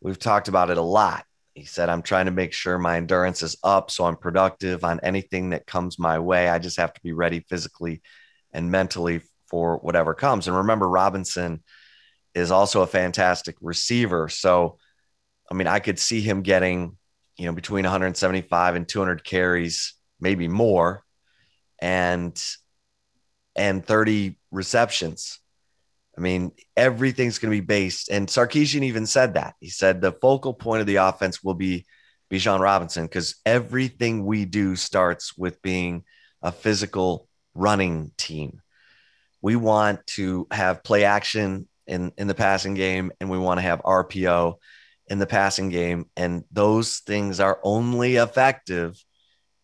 we've 0.00 0.18
talked 0.18 0.48
about 0.48 0.70
it 0.70 0.78
a 0.78 0.82
lot. 0.82 1.24
He 1.54 1.64
said, 1.64 1.90
I'm 1.90 2.02
trying 2.02 2.26
to 2.26 2.32
make 2.32 2.54
sure 2.54 2.78
my 2.78 2.96
endurance 2.96 3.42
is 3.42 3.56
up 3.62 3.90
so 3.90 4.04
I'm 4.04 4.16
productive 4.16 4.84
on 4.84 5.00
anything 5.02 5.50
that 5.50 5.66
comes 5.66 5.98
my 5.98 6.18
way. 6.18 6.48
I 6.48 6.58
just 6.58 6.78
have 6.78 6.94
to 6.94 7.02
be 7.02 7.12
ready 7.12 7.40
physically 7.40 8.00
and 8.52 8.70
mentally 8.70 9.20
for 9.52 9.76
whatever 9.76 10.14
comes. 10.14 10.48
And 10.48 10.56
remember, 10.56 10.88
Robinson 10.88 11.62
is 12.34 12.50
also 12.50 12.80
a 12.80 12.86
fantastic 12.86 13.54
receiver. 13.60 14.30
So, 14.30 14.78
I 15.50 15.54
mean, 15.54 15.66
I 15.66 15.78
could 15.78 15.98
see 15.98 16.22
him 16.22 16.40
getting, 16.40 16.96
you 17.36 17.44
know, 17.44 17.52
between 17.52 17.84
175 17.84 18.74
and 18.74 18.88
200 18.88 19.22
carries, 19.22 19.92
maybe 20.18 20.48
more, 20.48 21.04
and 21.80 22.42
and 23.54 23.84
30 23.84 24.38
receptions. 24.50 25.38
I 26.16 26.22
mean, 26.22 26.52
everything's 26.74 27.38
going 27.38 27.50
to 27.50 27.60
be 27.60 27.66
based. 27.66 28.08
And 28.08 28.28
Sarkisian 28.28 28.84
even 28.84 29.04
said 29.04 29.34
that. 29.34 29.54
He 29.60 29.68
said 29.68 30.00
the 30.00 30.12
focal 30.12 30.54
point 30.54 30.80
of 30.80 30.86
the 30.86 30.96
offense 30.96 31.44
will 31.44 31.54
be 31.54 31.84
Bijan 32.32 32.60
Robinson 32.60 33.04
because 33.04 33.36
everything 33.44 34.24
we 34.24 34.46
do 34.46 34.76
starts 34.76 35.36
with 35.36 35.60
being 35.60 36.04
a 36.40 36.50
physical 36.50 37.28
running 37.54 38.12
team 38.16 38.62
we 39.42 39.56
want 39.56 40.06
to 40.06 40.46
have 40.50 40.82
play 40.82 41.04
action 41.04 41.68
in 41.86 42.12
in 42.16 42.28
the 42.28 42.34
passing 42.34 42.74
game 42.74 43.12
and 43.20 43.28
we 43.28 43.38
want 43.38 43.58
to 43.58 43.62
have 43.62 43.82
RPO 43.82 44.54
in 45.08 45.18
the 45.18 45.26
passing 45.26 45.68
game 45.68 46.06
and 46.16 46.44
those 46.50 46.98
things 46.98 47.40
are 47.40 47.60
only 47.62 48.16
effective 48.16 49.04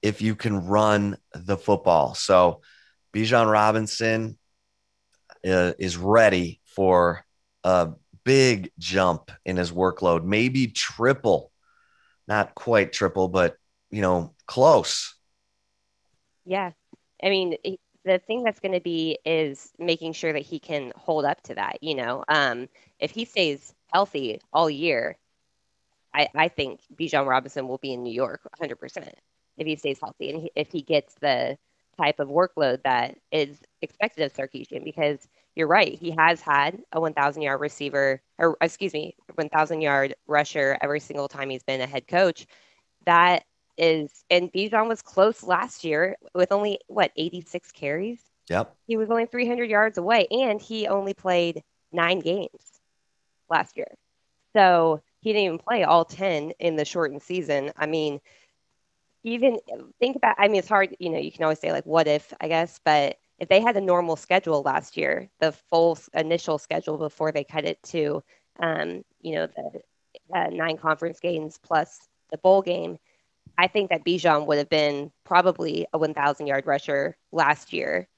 if 0.03 0.21
you 0.21 0.35
can 0.35 0.67
run 0.67 1.17
the 1.33 1.57
football. 1.57 2.15
So 2.15 2.61
Bijan 3.15 3.51
Robinson 3.51 4.39
uh, 5.47 5.73
is 5.79 5.97
ready 5.97 6.61
for 6.67 7.25
a 7.65 7.91
big 8.25 8.71
jump 8.79 9.31
in 9.45 9.57
his 9.57 9.73
workload, 9.73 10.25
maybe 10.25 10.69
triple, 10.69 11.51
not 12.27 12.55
quite 12.55 12.93
triple, 12.93 13.29
but 13.29 13.57
you 13.91 14.03
know, 14.03 14.35
close. 14.47 15.15
Yeah. 16.45 16.73
I 17.23 17.31
mean, 17.31 17.57
the 18.09 18.19
thing 18.19 18.43
that's 18.43 18.61
going 18.61 18.73
to 18.73 18.81
be 18.81 19.19
is 19.25 19.73
making 19.79 20.15
sure 20.15 20.33
that 20.33 20.43
he 20.43 20.59
can 20.59 20.93
hold 20.97 21.25
up 21.25 21.43
to 21.43 21.55
that. 21.55 21.83
You 21.83 21.95
know, 21.95 22.25
um, 22.29 22.69
if 22.99 23.11
he 23.11 23.25
stays 23.25 23.75
healthy 23.93 24.41
all 24.53 24.71
year, 24.71 25.17
I, 26.15 26.29
I 26.35 26.49
think 26.49 26.81
Bijan 26.99 27.27
Robinson 27.27 27.69
will 27.69 27.79
be 27.79 27.93
in 27.93 28.03
New 28.03 28.13
York 28.13 28.41
100% 28.61 29.13
if 29.59 29.67
he 29.67 29.77
stays 29.77 29.99
healthy 30.01 30.31
and 30.31 30.43
he, 30.43 30.53
if 30.57 30.73
he 30.73 30.83
gets 30.83 31.15
the 31.21 31.59
type 31.99 32.19
of 32.21 32.29
workload 32.29 32.83
that 32.85 33.19
is 33.31 33.59
expected 33.83 34.25
of 34.25 34.33
Sarkisian. 34.33 34.85
Because 34.85 35.29
you're 35.55 35.67
right, 35.67 35.99
he 35.99 36.11
has 36.13 36.41
had 36.41 36.81
a 36.93 37.01
1,000 37.01 37.43
yard 37.43 37.61
receiver, 37.61 38.23
or 38.39 38.57
excuse 38.61 38.95
me, 38.95 39.17
1,000 39.35 39.81
yard 39.83 40.15
rusher 40.27 40.79
every 40.81 41.01
single 41.01 41.29
time 41.29 41.51
he's 41.51 41.63
been 41.63 41.81
a 41.81 41.87
head 41.87 42.09
coach. 42.09 42.47
That 43.05 43.45
is, 43.79 44.25
and 44.31 44.53
Bijan 44.53 44.89
was 44.89 45.03
close 45.03 45.43
last 45.43 45.85
year 45.85 46.17
with 46.35 46.53
only 46.53 46.81
what 46.89 47.13
86 47.17 47.73
carries. 47.73 48.21
Yep. 48.49 48.75
He 48.87 48.97
was 48.97 49.11
only 49.11 49.27
300 49.27 49.71
yards 49.71 49.99
away, 49.99 50.27
and 50.31 50.61
he 50.61 50.87
only 50.87 51.15
played 51.15 51.63
nine 51.93 52.21
games 52.21 52.81
last 53.49 53.77
year. 53.77 53.95
So 54.55 55.03
he 55.21 55.33
didn't 55.33 55.45
even 55.45 55.59
play 55.59 55.85
all 55.85 56.05
10 56.05 56.53
in 56.59 56.77
the 56.77 56.85
shortened 56.85 57.23
season. 57.23 57.73
I 57.77 57.87
mean, 57.87 58.21
even 59.25 59.59
think 59.99 60.17
about, 60.17 60.37
I 60.39 60.49
mean, 60.49 60.59
it's 60.59 60.69
hard, 60.69 60.97
you 60.99 61.11
know, 61.11 61.19
you 61.19 61.33
can 61.33 61.45
always 61.45 61.59
say, 61.59 61.73
like, 61.73 61.87
what 61.87 62.07
if, 62.07 62.33
I 62.41 62.49
guess, 62.49 62.81
but 62.85 63.19
if 63.39 63.49
they 63.49 63.61
had 63.61 63.77
a 63.77 63.81
normal 63.81 64.17
schedule 64.17 64.63
last 64.63 64.97
year, 64.97 65.29
the 65.41 65.53
full 65.53 65.99
initial 66.15 66.59
schedule 66.59 66.99
before 66.99 67.33
they 67.33 67.45
cut 67.45 67.65
it 67.65 67.83
to, 67.85 68.23
um, 68.61 69.05
you 69.21 69.35
know, 69.35 69.47
the 69.47 69.81
uh, 70.35 70.49
nine 70.51 70.77
conference 70.77 71.21
games 71.21 71.59
plus 71.63 72.09
the 72.31 72.39
bowl 72.39 72.63
game, 72.63 72.99
I 73.59 73.67
think 73.69 73.91
that 73.91 74.05
Bijan 74.07 74.47
would 74.47 74.59
have 74.59 74.71
been 74.71 75.13
probably 75.25 75.87
a 75.93 75.99
1,000 75.99 76.47
yard 76.47 76.67
rusher 76.67 77.19
last 77.33 77.75
year, 77.75 78.09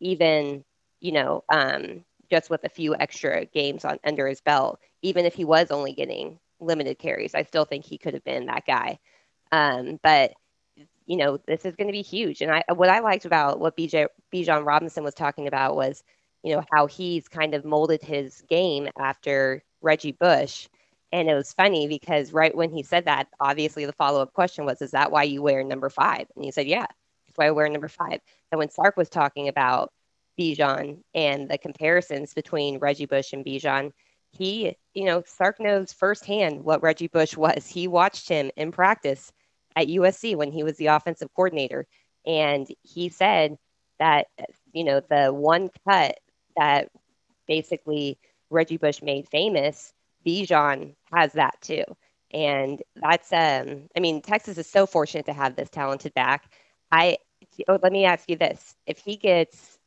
even, 0.00 0.64
you 1.00 1.12
know, 1.12 1.44
um, 1.48 2.04
just 2.30 2.50
with 2.50 2.64
a 2.64 2.70
few 2.70 2.94
extra 2.96 3.46
games 3.46 3.84
on 3.84 3.98
under 4.04 4.28
his 4.28 4.42
belt. 4.42 4.80
Even 5.02 5.26
if 5.26 5.34
he 5.34 5.44
was 5.44 5.70
only 5.70 5.94
getting 5.94 6.38
limited 6.60 6.98
carries, 6.98 7.34
I 7.34 7.44
still 7.44 7.64
think 7.64 7.86
he 7.86 7.98
could 7.98 8.14
have 8.14 8.24
been 8.24 8.46
that 8.46 8.66
guy. 8.66 9.00
Um, 9.52 10.00
but 10.02 10.34
you 11.06 11.16
know, 11.16 11.38
this 11.46 11.64
is 11.66 11.76
going 11.76 11.88
to 11.88 11.92
be 11.92 12.02
huge. 12.02 12.40
And 12.42 12.50
I, 12.50 12.64
what 12.74 12.88
I 12.88 13.00
liked 13.00 13.26
about 13.26 13.60
what 13.60 13.76
BJ 13.76 14.06
Bijan 14.32 14.64
Robinson 14.66 15.04
was 15.04 15.14
talking 15.14 15.46
about 15.46 15.76
was, 15.76 16.02
you 16.42 16.54
know, 16.54 16.64
how 16.72 16.86
he's 16.86 17.28
kind 17.28 17.54
of 17.54 17.64
molded 17.64 18.02
his 18.02 18.42
game 18.48 18.88
after 18.98 19.62
Reggie 19.82 20.12
Bush 20.12 20.68
and 21.14 21.30
it 21.30 21.34
was 21.36 21.52
funny 21.52 21.86
because 21.86 22.32
right 22.32 22.54
when 22.56 22.72
he 22.72 22.82
said 22.82 23.04
that, 23.04 23.28
obviously 23.38 23.86
the 23.86 23.92
follow 23.92 24.20
up 24.20 24.32
question 24.32 24.64
was, 24.64 24.82
Is 24.82 24.90
that 24.90 25.12
why 25.12 25.22
you 25.22 25.42
wear 25.42 25.62
number 25.62 25.88
five? 25.88 26.26
And 26.34 26.44
he 26.44 26.50
said, 26.50 26.66
Yeah, 26.66 26.86
that's 26.88 27.36
why 27.36 27.46
I 27.46 27.52
wear 27.52 27.68
number 27.68 27.86
five. 27.86 28.18
And 28.50 28.58
when 28.58 28.68
Sark 28.68 28.96
was 28.96 29.08
talking 29.08 29.46
about 29.46 29.92
Bijan 30.36 30.98
and 31.14 31.48
the 31.48 31.56
comparisons 31.56 32.34
between 32.34 32.80
Reggie 32.80 33.06
Bush 33.06 33.32
and 33.32 33.44
Bijan, 33.44 33.92
he, 34.32 34.76
you 34.92 35.04
know, 35.04 35.22
Sark 35.24 35.60
knows 35.60 35.92
firsthand 35.92 36.64
what 36.64 36.82
Reggie 36.82 37.06
Bush 37.06 37.36
was. 37.36 37.68
He 37.68 37.86
watched 37.86 38.28
him 38.28 38.50
in 38.56 38.72
practice 38.72 39.30
at 39.76 39.86
USC 39.86 40.34
when 40.34 40.50
he 40.50 40.64
was 40.64 40.76
the 40.78 40.86
offensive 40.86 41.32
coordinator. 41.36 41.86
And 42.26 42.66
he 42.82 43.08
said 43.08 43.56
that, 44.00 44.26
you 44.72 44.82
know, 44.82 45.00
the 45.08 45.32
one 45.32 45.70
cut 45.88 46.18
that 46.56 46.88
basically 47.46 48.18
Reggie 48.50 48.78
Bush 48.78 49.00
made 49.00 49.28
famous, 49.28 49.93
Bijan 50.26 50.94
has 51.12 51.32
that 51.34 51.60
too. 51.60 51.84
And 52.32 52.82
that's, 52.96 53.32
um, 53.32 53.88
I 53.96 54.00
mean, 54.00 54.20
Texas 54.20 54.58
is 54.58 54.68
so 54.68 54.86
fortunate 54.86 55.26
to 55.26 55.32
have 55.32 55.54
this 55.54 55.70
talented 55.70 56.14
back. 56.14 56.50
I, 56.90 57.18
oh, 57.68 57.78
let 57.82 57.92
me 57.92 58.04
ask 58.04 58.28
you 58.28 58.36
this. 58.36 58.74
If 58.86 58.98
he 58.98 59.16
gets, 59.16 59.78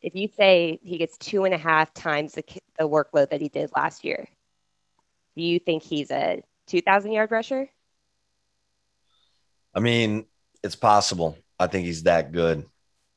if 0.00 0.14
you 0.14 0.28
say 0.28 0.78
he 0.82 0.98
gets 0.98 1.18
two 1.18 1.44
and 1.44 1.52
a 1.52 1.58
half 1.58 1.92
times 1.92 2.32
the, 2.32 2.44
the 2.78 2.88
workload 2.88 3.30
that 3.30 3.40
he 3.40 3.48
did 3.48 3.70
last 3.74 4.04
year, 4.04 4.28
do 5.36 5.42
you 5.42 5.58
think 5.58 5.82
he's 5.82 6.10
a 6.10 6.42
2,000 6.68 7.12
yard 7.12 7.30
rusher? 7.30 7.68
I 9.74 9.80
mean, 9.80 10.26
it's 10.62 10.76
possible. 10.76 11.36
I 11.58 11.66
think 11.66 11.86
he's 11.86 12.04
that 12.04 12.32
good. 12.32 12.66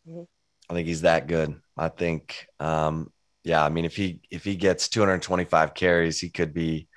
Mm-hmm. 0.07 0.23
I 0.69 0.73
think 0.73 0.87
he's 0.87 1.01
that 1.01 1.27
good. 1.27 1.61
I 1.77 1.89
think, 1.89 2.47
um, 2.59 3.11
yeah. 3.43 3.63
I 3.63 3.69
mean, 3.69 3.85
if 3.85 3.95
he 3.95 4.21
if 4.29 4.43
he 4.43 4.55
gets 4.55 4.89
225 4.89 5.73
carries, 5.73 6.19
he 6.19 6.29
could 6.29 6.53
be, 6.53 6.87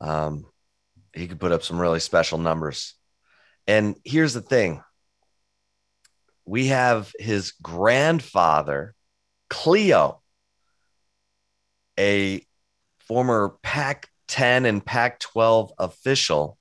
um, 0.00 0.46
he 1.14 1.28
could 1.28 1.40
put 1.40 1.52
up 1.52 1.62
some 1.62 1.80
really 1.80 2.00
special 2.00 2.38
numbers. 2.38 2.94
And 3.66 3.96
here's 4.04 4.34
the 4.34 4.40
thing: 4.40 4.82
we 6.44 6.66
have 6.66 7.12
his 7.18 7.52
grandfather, 7.62 8.94
Cleo, 9.48 10.20
a 11.98 12.44
former 13.00 13.56
Pac 13.62 14.08
10 14.28 14.64
and 14.64 14.84
Pac 14.84 15.18
12 15.18 15.72
official 15.78 16.56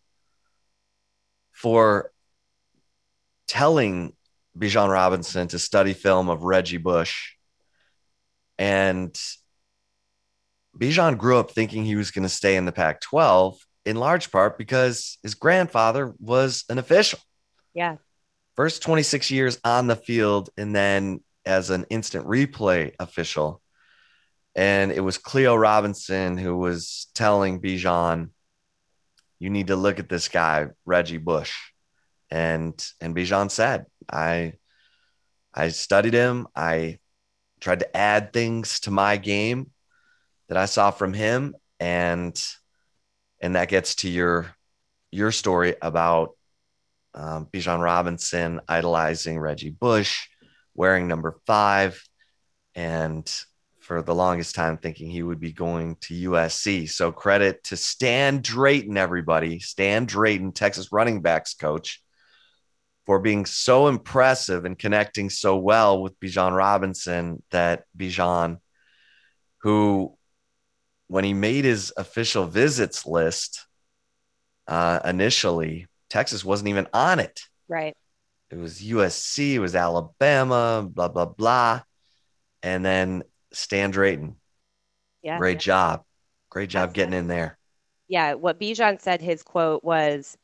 for 1.51 2.11
telling 3.47 4.13
Bijan 4.57 4.89
Robinson 4.89 5.47
to 5.49 5.59
study 5.59 5.93
film 5.93 6.29
of 6.29 6.43
Reggie 6.43 6.77
Bush. 6.77 7.33
And 8.59 9.19
Bijan 10.77 11.17
grew 11.17 11.39
up 11.39 11.51
thinking 11.51 11.83
he 11.83 11.95
was 11.95 12.11
going 12.11 12.23
to 12.23 12.29
stay 12.29 12.57
in 12.57 12.65
the 12.65 12.71
Pac 12.71 13.01
12 13.01 13.57
in 13.85 13.95
large 13.95 14.31
part 14.31 14.57
because 14.57 15.17
his 15.23 15.33
grandfather 15.33 16.13
was 16.19 16.65
an 16.69 16.77
official. 16.77 17.19
Yeah. 17.73 17.95
First 18.55 18.83
26 18.83 19.31
years 19.31 19.57
on 19.63 19.87
the 19.87 19.95
field 19.95 20.49
and 20.57 20.75
then 20.75 21.21
as 21.45 21.69
an 21.69 21.85
instant 21.89 22.27
replay 22.27 22.93
official. 22.99 23.61
And 24.55 24.91
it 24.91 24.99
was 24.99 25.17
Cleo 25.17 25.55
Robinson 25.55 26.37
who 26.37 26.57
was 26.57 27.07
telling 27.15 27.61
Bijan, 27.61 28.29
you 29.39 29.49
need 29.49 29.67
to 29.67 29.77
look 29.77 29.99
at 29.99 30.09
this 30.09 30.27
guy, 30.27 30.67
Reggie 30.85 31.17
Bush. 31.17 31.55
And 32.29 32.73
and 32.99 33.15
Bijan 33.15 33.49
said, 33.49 33.85
I 34.11 34.53
I 35.53 35.69
studied 35.69 36.13
him. 36.13 36.47
I 36.55 36.99
tried 37.59 37.79
to 37.79 37.97
add 37.97 38.33
things 38.33 38.79
to 38.81 38.91
my 38.91 39.17
game 39.17 39.71
that 40.47 40.57
I 40.57 40.65
saw 40.65 40.91
from 40.91 41.13
him. 41.13 41.55
And 41.79 42.39
and 43.41 43.55
that 43.55 43.69
gets 43.69 43.95
to 43.95 44.09
your 44.09 44.53
your 45.11 45.31
story 45.31 45.75
about 45.81 46.31
um, 47.13 47.47
Bijan 47.47 47.81
Robinson 47.81 48.61
idolizing 48.67 49.39
Reggie 49.39 49.71
Bush, 49.71 50.27
wearing 50.75 51.07
number 51.07 51.39
five, 51.45 52.03
and 52.75 53.29
for 53.79 54.03
the 54.03 54.13
longest 54.13 54.53
time 54.53 54.77
thinking 54.77 55.09
he 55.09 55.23
would 55.23 55.39
be 55.39 55.51
going 55.51 55.95
to 56.01 56.29
USC. 56.29 56.87
So 56.87 57.11
credit 57.11 57.63
to 57.65 57.77
Stan 57.77 58.41
Drayton, 58.41 58.97
everybody. 58.97 59.59
Stan 59.59 60.05
Drayton, 60.05 60.51
Texas 60.51 60.91
running 60.91 61.21
backs 61.21 61.55
coach, 61.55 61.99
for 63.05 63.19
being 63.19 63.45
so 63.45 63.87
impressive 63.87 64.65
and 64.65 64.77
connecting 64.77 65.29
so 65.29 65.57
well 65.57 66.01
with 66.01 66.19
Bijan 66.19 66.55
Robinson 66.55 67.41
that 67.51 67.85
Bijan, 67.97 68.59
who 69.59 70.15
when 71.07 71.23
he 71.23 71.33
made 71.33 71.65
his 71.65 71.91
official 71.97 72.45
visits 72.45 73.05
list 73.05 73.65
uh, 74.67 74.99
initially, 75.03 75.87
Texas 76.09 76.45
wasn't 76.45 76.69
even 76.69 76.87
on 76.93 77.19
it. 77.19 77.41
Right. 77.67 77.97
It 78.51 78.57
was 78.57 78.79
USC, 78.79 79.53
it 79.53 79.59
was 79.59 79.75
Alabama, 79.75 80.87
blah, 80.87 81.07
blah, 81.07 81.25
blah. 81.25 81.81
And 82.61 82.85
then 82.85 83.23
Stan 83.51 83.91
Drayton. 83.91 84.35
Yeah. 85.23 85.39
Great 85.39 85.57
yeah. 85.57 85.59
job. 85.59 86.03
Great 86.49 86.69
job 86.69 86.89
That's 86.89 86.95
getting 86.95 87.13
in 87.13 87.27
there. 87.27 87.57
Yeah. 88.07 88.35
What 88.35 88.59
Bijan 88.59 89.01
said, 89.01 89.21
his 89.21 89.43
quote 89.43 89.83
was, 89.83 90.37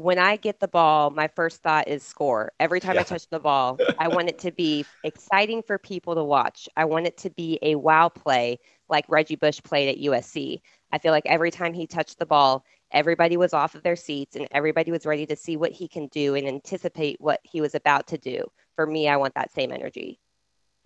when 0.00 0.18
I 0.18 0.36
get 0.36 0.60
the 0.60 0.68
ball, 0.68 1.10
my 1.10 1.28
first 1.28 1.62
thought 1.62 1.86
is 1.86 2.02
score. 2.02 2.52
Every 2.58 2.80
time 2.80 2.94
yeah. 2.94 3.02
I 3.02 3.04
touch 3.04 3.28
the 3.28 3.38
ball, 3.38 3.78
I 3.98 4.08
want 4.08 4.28
it 4.28 4.38
to 4.40 4.50
be 4.50 4.84
exciting 5.04 5.62
for 5.62 5.78
people 5.78 6.14
to 6.14 6.24
watch. 6.24 6.68
I 6.76 6.86
want 6.86 7.06
it 7.06 7.16
to 7.18 7.30
be 7.30 7.58
a 7.62 7.74
wow 7.74 8.08
play 8.08 8.58
like 8.88 9.04
Reggie 9.08 9.36
Bush 9.36 9.60
played 9.62 9.88
at 9.88 10.02
USC. 10.02 10.62
I 10.90 10.98
feel 10.98 11.12
like 11.12 11.26
every 11.26 11.50
time 11.50 11.72
he 11.74 11.86
touched 11.86 12.18
the 12.18 12.26
ball, 12.26 12.64
everybody 12.90 13.36
was 13.36 13.52
off 13.52 13.74
of 13.74 13.82
their 13.82 13.96
seats 13.96 14.36
and 14.36 14.48
everybody 14.50 14.90
was 14.90 15.06
ready 15.06 15.26
to 15.26 15.36
see 15.36 15.56
what 15.56 15.70
he 15.70 15.86
can 15.86 16.06
do 16.08 16.34
and 16.34 16.48
anticipate 16.48 17.20
what 17.20 17.40
he 17.44 17.60
was 17.60 17.74
about 17.74 18.06
to 18.08 18.18
do. 18.18 18.50
For 18.76 18.86
me, 18.86 19.08
I 19.08 19.16
want 19.16 19.34
that 19.34 19.52
same 19.52 19.70
energy. 19.70 20.18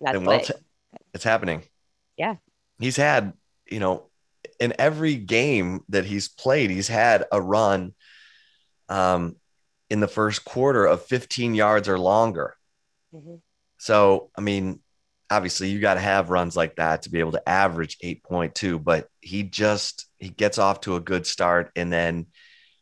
That's 0.00 0.18
well, 0.18 0.38
what 0.38 0.50
it's 1.14 1.24
happening. 1.24 1.62
Yeah. 2.16 2.36
He's 2.78 2.96
had, 2.96 3.32
you 3.70 3.78
know, 3.78 4.08
in 4.58 4.74
every 4.78 5.14
game 5.14 5.84
that 5.88 6.04
he's 6.04 6.28
played, 6.28 6.70
he's 6.70 6.88
had 6.88 7.24
a 7.32 7.40
run 7.40 7.94
um, 8.88 9.36
in 9.90 10.00
the 10.00 10.08
first 10.08 10.44
quarter 10.44 10.84
of 10.86 11.04
15 11.06 11.54
yards 11.54 11.88
or 11.88 11.98
longer. 11.98 12.56
Mm-hmm. 13.14 13.36
So, 13.78 14.30
I 14.36 14.40
mean, 14.40 14.80
obviously 15.30 15.70
you 15.70 15.80
got 15.80 15.94
to 15.94 16.00
have 16.00 16.30
runs 16.30 16.56
like 16.56 16.76
that 16.76 17.02
to 17.02 17.10
be 17.10 17.20
able 17.20 17.32
to 17.32 17.48
average 17.48 17.98
8.2, 17.98 18.82
but 18.82 19.08
he 19.20 19.42
just 19.42 20.06
he 20.18 20.28
gets 20.28 20.58
off 20.58 20.80
to 20.82 20.96
a 20.96 21.00
good 21.00 21.26
start 21.26 21.70
and 21.76 21.92
then 21.92 22.26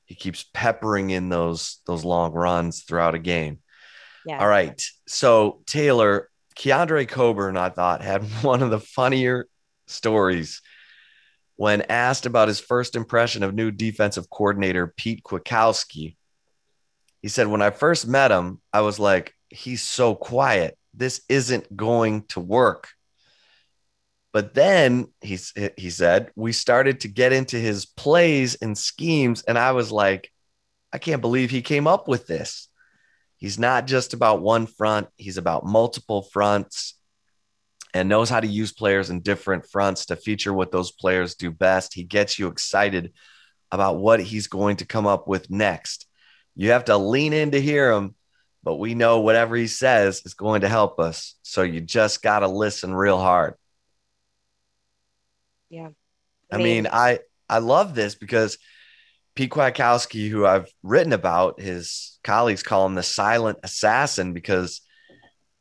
he 0.06 0.14
keeps 0.14 0.44
peppering 0.52 1.10
in 1.10 1.28
those 1.28 1.80
those 1.86 2.04
long 2.04 2.32
runs 2.32 2.82
throughout 2.82 3.14
a 3.14 3.18
game. 3.18 3.58
Yeah. 4.26 4.38
All 4.38 4.48
right. 4.48 4.80
So, 5.08 5.62
Taylor, 5.66 6.28
Keondre 6.56 7.08
Coburn, 7.08 7.56
I 7.56 7.70
thought, 7.70 8.02
had 8.02 8.22
one 8.42 8.62
of 8.62 8.70
the 8.70 8.80
funnier 8.80 9.46
stories 9.86 10.62
when 11.62 11.82
asked 11.82 12.26
about 12.26 12.48
his 12.48 12.58
first 12.58 12.96
impression 12.96 13.44
of 13.44 13.54
new 13.54 13.70
defensive 13.70 14.28
coordinator 14.28 14.92
Pete 14.96 15.22
Kwiatkowski. 15.22 16.16
He 17.20 17.28
said, 17.28 17.46
When 17.46 17.62
I 17.62 17.70
first 17.70 18.04
met 18.04 18.32
him, 18.32 18.60
I 18.72 18.80
was 18.80 18.98
like, 18.98 19.32
he's 19.48 19.80
so 19.80 20.16
quiet. 20.16 20.76
This 20.92 21.20
isn't 21.28 21.76
going 21.76 22.24
to 22.30 22.40
work. 22.40 22.88
But 24.32 24.54
then 24.54 25.06
he, 25.20 25.38
he 25.76 25.90
said, 25.90 26.32
we 26.34 26.50
started 26.50 26.98
to 27.02 27.08
get 27.08 27.32
into 27.32 27.58
his 27.58 27.86
plays 27.86 28.56
and 28.56 28.76
schemes. 28.76 29.42
And 29.42 29.56
I 29.56 29.70
was 29.70 29.92
like, 29.92 30.32
I 30.92 30.98
can't 30.98 31.20
believe 31.20 31.52
he 31.52 31.62
came 31.62 31.86
up 31.86 32.08
with 32.08 32.26
this. 32.26 32.66
He's 33.36 33.56
not 33.56 33.86
just 33.86 34.14
about 34.14 34.42
one 34.42 34.66
front, 34.66 35.06
he's 35.16 35.36
about 35.36 35.64
multiple 35.64 36.22
fronts 36.22 36.94
and 37.94 38.08
knows 38.08 38.30
how 38.30 38.40
to 38.40 38.46
use 38.46 38.72
players 38.72 39.10
in 39.10 39.20
different 39.20 39.66
fronts 39.70 40.06
to 40.06 40.16
feature 40.16 40.52
what 40.52 40.72
those 40.72 40.90
players 40.90 41.34
do 41.34 41.50
best. 41.50 41.94
He 41.94 42.04
gets 42.04 42.38
you 42.38 42.48
excited 42.48 43.12
about 43.70 43.98
what 43.98 44.20
he's 44.20 44.46
going 44.46 44.76
to 44.76 44.86
come 44.86 45.06
up 45.06 45.28
with 45.28 45.50
next. 45.50 46.06
You 46.54 46.70
have 46.70 46.86
to 46.86 46.96
lean 46.96 47.32
in 47.32 47.52
to 47.52 47.60
hear 47.60 47.90
him, 47.92 48.14
but 48.62 48.76
we 48.76 48.94
know 48.94 49.20
whatever 49.20 49.56
he 49.56 49.66
says 49.66 50.22
is 50.24 50.34
going 50.34 50.62
to 50.62 50.68
help 50.68 51.00
us. 51.00 51.34
So 51.42 51.62
you 51.62 51.80
just 51.80 52.22
got 52.22 52.40
to 52.40 52.48
listen 52.48 52.94
real 52.94 53.18
hard. 53.18 53.54
Yeah. 55.70 55.90
I 56.50 56.58
mean, 56.58 56.86
I 56.86 57.20
I 57.48 57.58
love 57.58 57.94
this 57.94 58.14
because 58.14 58.58
Pete 59.34 59.50
Kwiatkowski, 59.50 60.28
who 60.28 60.44
I've 60.44 60.70
written 60.82 61.14
about, 61.14 61.60
his 61.60 62.18
colleagues 62.22 62.62
call 62.62 62.84
him 62.84 62.94
the 62.94 63.02
silent 63.02 63.58
assassin 63.62 64.34
because 64.34 64.82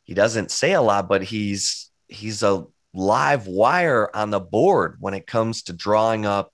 he 0.04 0.14
doesn't 0.14 0.52
say 0.52 0.74
a 0.74 0.82
lot, 0.82 1.08
but 1.08 1.24
he's 1.24 1.91
he's 2.12 2.44
a 2.44 2.66
live 2.94 3.48
wire 3.48 4.10
on 4.16 4.30
the 4.30 4.40
board 4.40 4.98
when 5.00 5.14
it 5.14 5.26
comes 5.26 5.64
to 5.64 5.74
drawing 5.74 6.26
up 6.26 6.54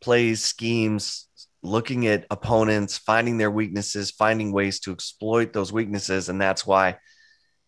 plays, 0.00 0.42
schemes, 0.42 1.28
looking 1.62 2.06
at 2.06 2.26
opponents, 2.30 2.96
finding 2.98 3.38
their 3.38 3.50
weaknesses, 3.50 4.10
finding 4.10 4.52
ways 4.52 4.80
to 4.80 4.92
exploit 4.92 5.52
those 5.52 5.72
weaknesses, 5.72 6.28
and 6.28 6.40
that's 6.40 6.66
why 6.66 6.96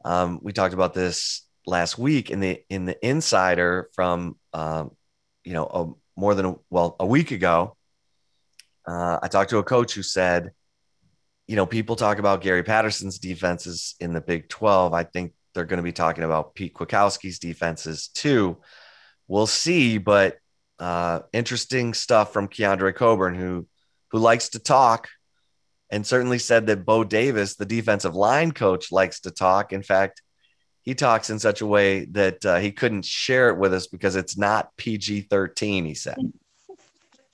um, 0.05 0.39
we 0.43 0.53
talked 0.53 0.75
about 0.75 0.95
this 0.95 1.47
last 1.67 1.99
week 1.99 2.31
in 2.31 2.41
the 2.41 2.63
in 2.71 2.87
the 2.87 3.07
insider 3.07 3.91
from 3.95 4.37
um, 4.55 4.93
you 5.45 5.53
know 5.53 5.67
a, 5.67 6.21
more 6.21 6.35
than 6.35 6.47
a, 6.47 6.55
well 6.71 6.97
a 7.01 7.07
week 7.07 7.31
ago 7.31 7.77
uh, 8.89 9.19
I 9.23 9.29
talked 9.29 9.51
to 9.51 9.59
a 9.59 9.63
coach 9.63 9.93
who 9.93 10.03
said, 10.03 10.53
you 11.47 11.57
know, 11.57 11.67
people 11.67 11.95
talk 11.95 12.19
about 12.19 12.41
Gary 12.41 12.63
Patterson's 12.63 13.19
defenses 13.19 13.95
in 14.01 14.15
the 14.15 14.21
Big 14.23 14.49
12. 14.49 14.95
I 14.95 15.05
think 15.05 15.35
they're 15.59 15.67
going 15.67 15.79
to 15.79 15.83
be 15.83 15.91
talking 15.91 16.23
about 16.23 16.55
Pete 16.55 16.73
Kwiatkowski's 16.73 17.41
defenses 17.41 18.07
too. 18.15 18.59
We'll 19.27 19.49
see, 19.49 19.99
but 19.99 20.37
uh, 20.79 21.23
interesting 21.33 21.95
stuff 21.95 22.33
from 22.33 22.47
Keondre 22.47 22.95
Coburn, 22.95 23.35
who 23.35 23.67
who 24.13 24.19
likes 24.21 24.51
to 24.51 24.61
talk, 24.61 25.09
and 25.91 26.07
certainly 26.07 26.39
said 26.39 26.69
that 26.69 26.87
Bo 26.87 27.03
Davis, 27.03 27.57
the 27.57 27.67
defensive 27.67 28.15
line 28.15 28.53
coach, 28.53 28.93
likes 28.93 29.19
to 29.23 29.33
talk. 29.33 29.73
In 29.73 29.83
fact, 29.83 30.23
he 30.83 30.95
talks 30.95 31.29
in 31.29 31.41
such 31.41 31.61
a 31.61 31.67
way 31.67 32.05
that 32.13 32.47
uh, 32.47 32.59
he 32.59 32.71
couldn't 32.71 33.05
share 33.05 33.49
it 33.49 33.59
with 33.59 33.75
us 33.75 33.89
because 33.89 34.15
it's 34.15 34.39
not 34.39 34.77
PG 34.77 35.23
thirteen. 35.23 35.85
He 35.85 35.95
said. 35.95 36.19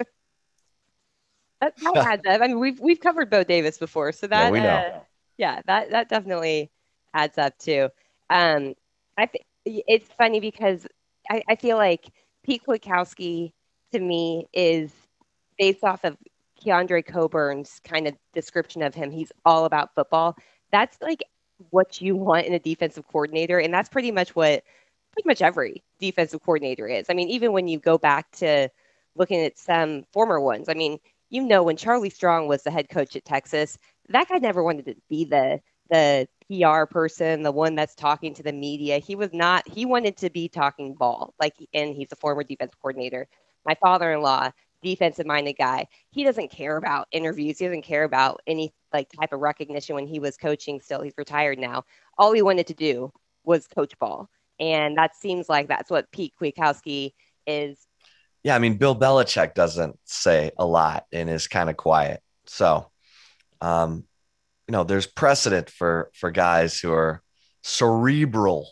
that, 1.60 1.76
that 1.76 1.96
adds 1.96 2.26
up. 2.26 2.40
I 2.40 2.46
mean, 2.46 2.58
we've 2.58 2.80
we've 2.80 3.00
covered 3.00 3.28
Bo 3.28 3.44
Davis 3.44 3.76
before, 3.76 4.12
so 4.12 4.26
that 4.28 4.54
yeah. 4.54 4.76
Uh, 4.76 5.00
yeah, 5.36 5.60
that 5.66 5.90
that 5.90 6.08
definitely 6.08 6.70
adds 7.12 7.36
up 7.36 7.58
too. 7.58 7.90
Um, 8.30 8.74
I 9.16 9.26
think 9.26 9.44
it's 9.64 10.08
funny 10.18 10.40
because 10.40 10.86
I, 11.30 11.42
I 11.48 11.56
feel 11.56 11.76
like 11.76 12.06
Pete 12.44 12.62
Kwiatkowski 12.66 13.52
to 13.92 14.00
me 14.00 14.46
is 14.52 14.92
based 15.58 15.84
off 15.84 16.04
of 16.04 16.16
Keondre 16.64 17.06
Coburn's 17.06 17.80
kind 17.84 18.06
of 18.06 18.14
description 18.32 18.82
of 18.82 18.94
him. 18.94 19.10
He's 19.10 19.32
all 19.44 19.64
about 19.64 19.94
football. 19.94 20.36
That's 20.70 21.00
like 21.00 21.22
what 21.70 22.00
you 22.00 22.16
want 22.16 22.46
in 22.46 22.52
a 22.54 22.58
defensive 22.58 23.06
coordinator, 23.08 23.58
and 23.58 23.72
that's 23.72 23.88
pretty 23.88 24.10
much 24.10 24.34
what 24.34 24.64
pretty 25.12 25.28
much 25.28 25.42
every 25.42 25.82
defensive 26.00 26.42
coordinator 26.42 26.88
is. 26.88 27.06
I 27.08 27.14
mean, 27.14 27.28
even 27.28 27.52
when 27.52 27.68
you 27.68 27.78
go 27.78 27.98
back 27.98 28.30
to 28.32 28.68
looking 29.14 29.40
at 29.40 29.58
some 29.58 30.04
former 30.12 30.40
ones, 30.40 30.68
I 30.68 30.74
mean, 30.74 30.98
you 31.30 31.42
know, 31.42 31.62
when 31.62 31.76
Charlie 31.76 32.10
Strong 32.10 32.48
was 32.48 32.62
the 32.62 32.70
head 32.70 32.88
coach 32.88 33.14
at 33.14 33.24
Texas, 33.24 33.78
that 34.08 34.28
guy 34.28 34.38
never 34.38 34.62
wanted 34.62 34.86
to 34.86 34.96
be 35.08 35.24
the 35.24 35.60
the 35.90 36.26
PR 36.50 36.84
person, 36.84 37.42
the 37.42 37.52
one 37.52 37.74
that's 37.74 37.94
talking 37.94 38.34
to 38.34 38.42
the 38.42 38.52
media. 38.52 38.98
He 38.98 39.16
was 39.16 39.32
not, 39.32 39.66
he 39.68 39.86
wanted 39.86 40.16
to 40.18 40.30
be 40.30 40.48
talking 40.48 40.94
ball, 40.94 41.34
like, 41.40 41.54
and 41.72 41.94
he's 41.94 42.12
a 42.12 42.16
former 42.16 42.42
defense 42.42 42.72
coordinator. 42.80 43.28
My 43.66 43.74
father 43.80 44.12
in 44.12 44.20
law, 44.20 44.50
defensive 44.82 45.26
minded 45.26 45.54
guy, 45.58 45.86
he 46.10 46.22
doesn't 46.22 46.50
care 46.50 46.76
about 46.76 47.08
interviews. 47.10 47.58
He 47.58 47.64
doesn't 47.64 47.82
care 47.82 48.04
about 48.04 48.42
any 48.46 48.72
like 48.92 49.08
type 49.18 49.32
of 49.32 49.40
recognition 49.40 49.94
when 49.94 50.06
he 50.06 50.20
was 50.20 50.36
coaching 50.36 50.80
still. 50.80 51.02
He's 51.02 51.14
retired 51.16 51.58
now. 51.58 51.84
All 52.18 52.32
he 52.32 52.42
wanted 52.42 52.66
to 52.68 52.74
do 52.74 53.12
was 53.44 53.66
coach 53.66 53.98
ball. 53.98 54.28
And 54.60 54.96
that 54.98 55.16
seems 55.16 55.48
like 55.48 55.66
that's 55.66 55.90
what 55.90 56.12
Pete 56.12 56.34
Kwiatkowski 56.40 57.12
is. 57.46 57.78
Yeah. 58.44 58.54
I 58.54 58.58
mean, 58.58 58.76
Bill 58.76 58.94
Belichick 58.94 59.54
doesn't 59.54 59.98
say 60.04 60.52
a 60.58 60.66
lot 60.66 61.06
and 61.12 61.28
is 61.28 61.48
kind 61.48 61.70
of 61.70 61.76
quiet. 61.76 62.22
So, 62.46 62.90
um, 63.60 64.04
you 64.68 64.72
know, 64.72 64.84
there's 64.84 65.06
precedent 65.06 65.70
for 65.70 66.10
for 66.14 66.30
guys 66.30 66.78
who 66.78 66.92
are 66.92 67.22
cerebral 67.62 68.70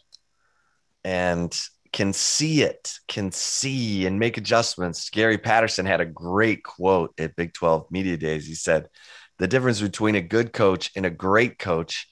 and 1.05 1.59
can 1.93 2.13
see 2.13 2.63
it, 2.63 2.95
can 3.07 3.31
see 3.31 4.07
and 4.07 4.19
make 4.19 4.39
adjustments. 4.39 5.11
Gary 5.11 5.39
Patterson 5.39 5.85
had 5.85 6.01
a 6.01 6.07
great 6.07 6.65
quote 6.65 7.13
at 7.19 7.37
Big 7.37 7.53
12 7.53 7.91
Media 7.91 8.17
Days. 8.17 8.47
He 8.47 8.55
said, 8.55 8.89
The 9.39 9.49
difference 9.49 9.81
between 9.81 10.15
a 10.15 10.23
good 10.23 10.53
coach 10.53 10.91
and 10.97 11.05
a 11.05 11.11
great 11.11 11.59
coach 11.59 12.09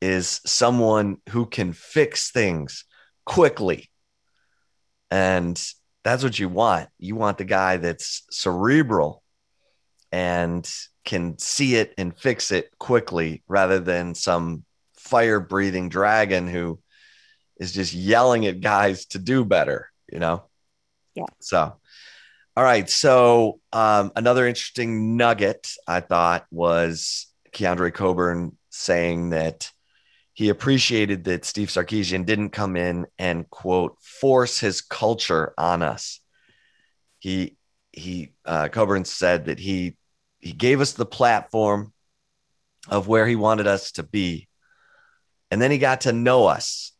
is 0.00 0.40
someone 0.44 1.18
who 1.30 1.46
can 1.46 1.72
fix 1.72 2.30
things 2.30 2.84
quickly. 3.24 3.88
And 5.10 5.62
that's 6.04 6.24
what 6.24 6.38
you 6.38 6.48
want. 6.48 6.88
You 6.98 7.14
want 7.14 7.38
the 7.38 7.44
guy 7.44 7.76
that's 7.76 8.24
cerebral 8.30 9.22
and 10.10 10.68
can 11.04 11.38
see 11.38 11.76
it 11.76 11.94
and 11.98 12.16
fix 12.16 12.50
it 12.50 12.70
quickly 12.78 13.42
rather 13.48 13.78
than 13.80 14.14
some 14.14 14.64
fire 14.96 15.40
breathing 15.40 15.88
dragon 15.88 16.46
who 16.46 16.78
is 17.58 17.72
just 17.72 17.92
yelling 17.92 18.46
at 18.46 18.60
guys 18.60 19.06
to 19.06 19.18
do 19.18 19.44
better, 19.44 19.90
you 20.10 20.18
know? 20.18 20.44
Yeah. 21.14 21.26
So, 21.40 21.76
all 22.56 22.64
right. 22.64 22.88
So, 22.88 23.60
um, 23.72 24.12
another 24.16 24.46
interesting 24.46 25.16
nugget 25.16 25.72
I 25.86 26.00
thought 26.00 26.46
was 26.50 27.26
Keondre 27.52 27.92
Coburn 27.92 28.56
saying 28.70 29.30
that 29.30 29.70
he 30.34 30.48
appreciated 30.48 31.24
that 31.24 31.44
Steve 31.44 31.68
Sarkisian 31.68 32.24
didn't 32.24 32.50
come 32.50 32.76
in 32.76 33.06
and 33.18 33.48
quote 33.50 33.98
force 34.00 34.58
his 34.58 34.80
culture 34.80 35.52
on 35.58 35.82
us. 35.82 36.20
He 37.18 37.56
he 37.92 38.32
uh, 38.44 38.68
Coburn 38.68 39.04
said 39.04 39.46
that 39.46 39.58
he 39.58 39.96
he 40.42 40.52
gave 40.52 40.80
us 40.80 40.92
the 40.92 41.06
platform 41.06 41.92
of 42.88 43.06
where 43.06 43.26
he 43.26 43.36
wanted 43.36 43.68
us 43.68 43.92
to 43.92 44.02
be. 44.02 44.48
And 45.50 45.62
then 45.62 45.70
he 45.70 45.78
got 45.78 46.02
to 46.02 46.12
know 46.12 46.46
us. 46.46 46.92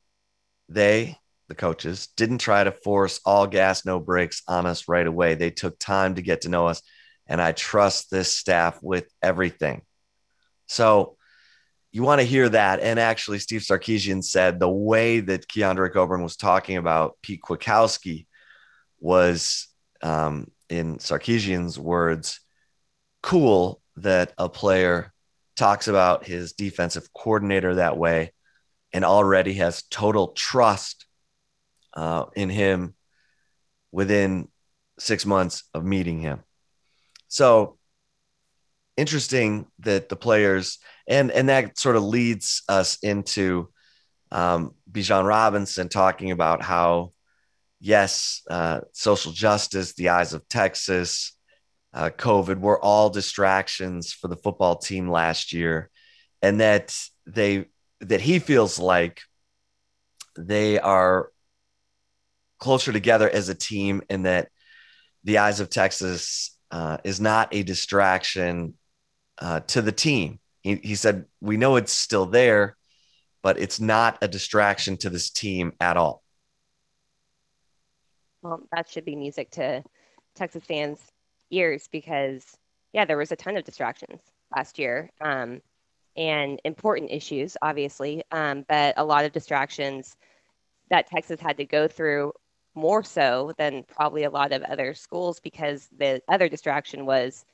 They, 0.69 1.19
the 1.49 1.55
coaches, 1.55 2.07
didn't 2.17 2.39
try 2.39 2.63
to 2.63 2.71
force 2.71 3.21
all 3.27 3.49
gas, 3.49 3.85
no 3.85 3.99
brakes 3.99 4.43
on 4.47 4.65
us 4.65 4.89
right 4.89 5.07
away. 5.07 5.35
They 5.35 5.51
took 5.51 5.79
time 5.79 6.15
to 6.15 6.23
get 6.23 6.43
to 6.43 6.49
know 6.49 6.69
us. 6.69 6.83
And 7.27 7.43
I 7.43 7.53
trust 7.53 8.11
this 8.11 8.31
staff 8.31 8.79
with 8.81 9.07
everything. 9.21 9.83
So 10.67 11.17
you 11.91 12.05
want 12.05 12.21
to 12.21 12.27
hear 12.27 12.49
that. 12.49 12.81
And 12.81 12.99
actually, 13.01 13.41
Steve 13.41 13.63
Sarkisian 13.63 14.23
said 14.23 14.61
the 14.61 14.71
way 14.71 15.19
that 15.21 15.49
Keondre 15.49 15.93
Coburn 15.93 16.23
was 16.23 16.37
talking 16.37 16.77
about 16.77 17.17
Pete 17.23 17.43
Kwiatkowski 17.43 18.27
was, 19.01 19.67
um, 20.01 20.51
in 20.69 20.99
Sarkisian's 20.99 21.79
words, 21.79 22.41
cool 23.23 23.81
that 23.97 24.33
a 24.39 24.49
player 24.49 25.13
talks 25.57 25.89
about 25.89 26.27
his 26.27 26.53
defensive 26.53 27.13
coordinator 27.13 27.77
that 27.77 27.97
way 27.97 28.33
and 28.93 29.05
already 29.05 29.55
has 29.55 29.83
total 29.85 30.29
trust 30.29 31.07
uh, 31.95 32.25
in 32.35 32.51
him 32.51 32.95
within 33.91 34.49
six 34.99 35.25
months 35.27 35.65
of 35.75 35.85
meeting 35.85 36.21
him. 36.21 36.43
So 37.29 37.79
interesting 38.97 39.67
that 39.81 40.09
the 40.09 40.17
players 40.17 40.79
and 41.09 41.31
and 41.31 41.49
that 41.49 41.79
sort 41.79 41.97
of 41.97 42.03
leads 42.03 42.63
us 42.69 42.99
into 43.03 43.69
um, 44.31 44.75
Bijan 44.91 45.27
Robinson 45.27 45.89
talking 45.89 46.31
about 46.31 46.63
how 46.63 47.13
yes, 47.81 48.43
uh, 48.49 48.81
social 48.93 49.33
justice, 49.33 49.95
the 49.95 50.11
eyes 50.11 50.33
of 50.33 50.49
Texas, 50.49 51.37
uh, 51.95 52.11
COVID 52.11 52.59
were 52.59 52.83
all 52.83 53.11
distractions 53.11 54.13
for 54.13 54.29
the 54.29 54.37
football 54.37 54.77
team 54.77 55.11
last 55.11 55.53
year, 55.53 55.91
and 56.41 56.61
that 56.61 56.97
they 57.27 57.67
that 58.01 58.21
he 58.21 58.39
feels 58.39 58.79
like 58.79 59.21
they 60.37 60.79
are 60.79 61.31
closer 62.59 62.93
together 62.93 63.29
as 63.29 63.49
a 63.49 63.55
team, 63.55 64.03
and 64.09 64.25
that 64.25 64.49
the 65.25 65.39
eyes 65.39 65.61
of 65.61 65.69
Texas 65.69 66.57
uh, 66.71 66.97
is 67.05 67.21
not 67.21 67.55
a 67.55 67.63
distraction 67.63 68.75
uh, 69.39 69.61
to 69.61 69.83
the 69.83 69.93
team. 69.93 70.41
He, 70.63 70.77
he 70.77 70.95
said, 70.95 71.27
"We 71.41 71.59
know 71.59 71.77
it's 71.77 71.93
still 71.93 72.25
there, 72.25 72.77
but 73.43 73.59
it's 73.59 73.81
not 73.81 74.17
a 74.23 74.29
distraction 74.29 74.97
to 74.99 75.11
this 75.11 75.29
team 75.29 75.75
at 75.79 75.99
all." 75.99 76.23
Well, 78.41 78.67
that 78.73 78.89
should 78.89 79.05
be 79.05 79.15
music 79.15 79.51
to 79.53 79.85
Texas 80.35 80.65
fans 80.65 80.99
years 81.53 81.89
because 81.91 82.57
yeah, 82.93 83.05
there 83.05 83.17
was 83.17 83.33
a 83.33 83.37
ton 83.37 83.57
of 83.57 83.65
distractions 83.65 84.21
last 84.55 84.79
year. 84.79 85.11
Um, 85.21 85.61
and 86.17 86.61
important 86.65 87.11
issues, 87.11 87.57
obviously, 87.63 88.23
um, 88.33 88.65
but 88.69 88.95
a 88.99 89.05
lot 89.05 89.25
of 89.25 89.33
distractions 89.33 90.17
that 90.91 91.07
Texas 91.07 91.41
had 91.41 91.57
to 91.57 91.65
go 91.65 91.89
through 91.89 92.33
more 92.75 93.03
so 93.03 93.53
than 93.57 93.83
probably 93.85 94.25
a 94.25 94.31
lot 94.31 94.53
of 94.53 94.63
other 94.63 94.95
schools 94.95 95.41
because 95.41 95.89
the 95.99 96.21
other 96.29 96.49
distraction 96.49 97.07
was 97.07 97.47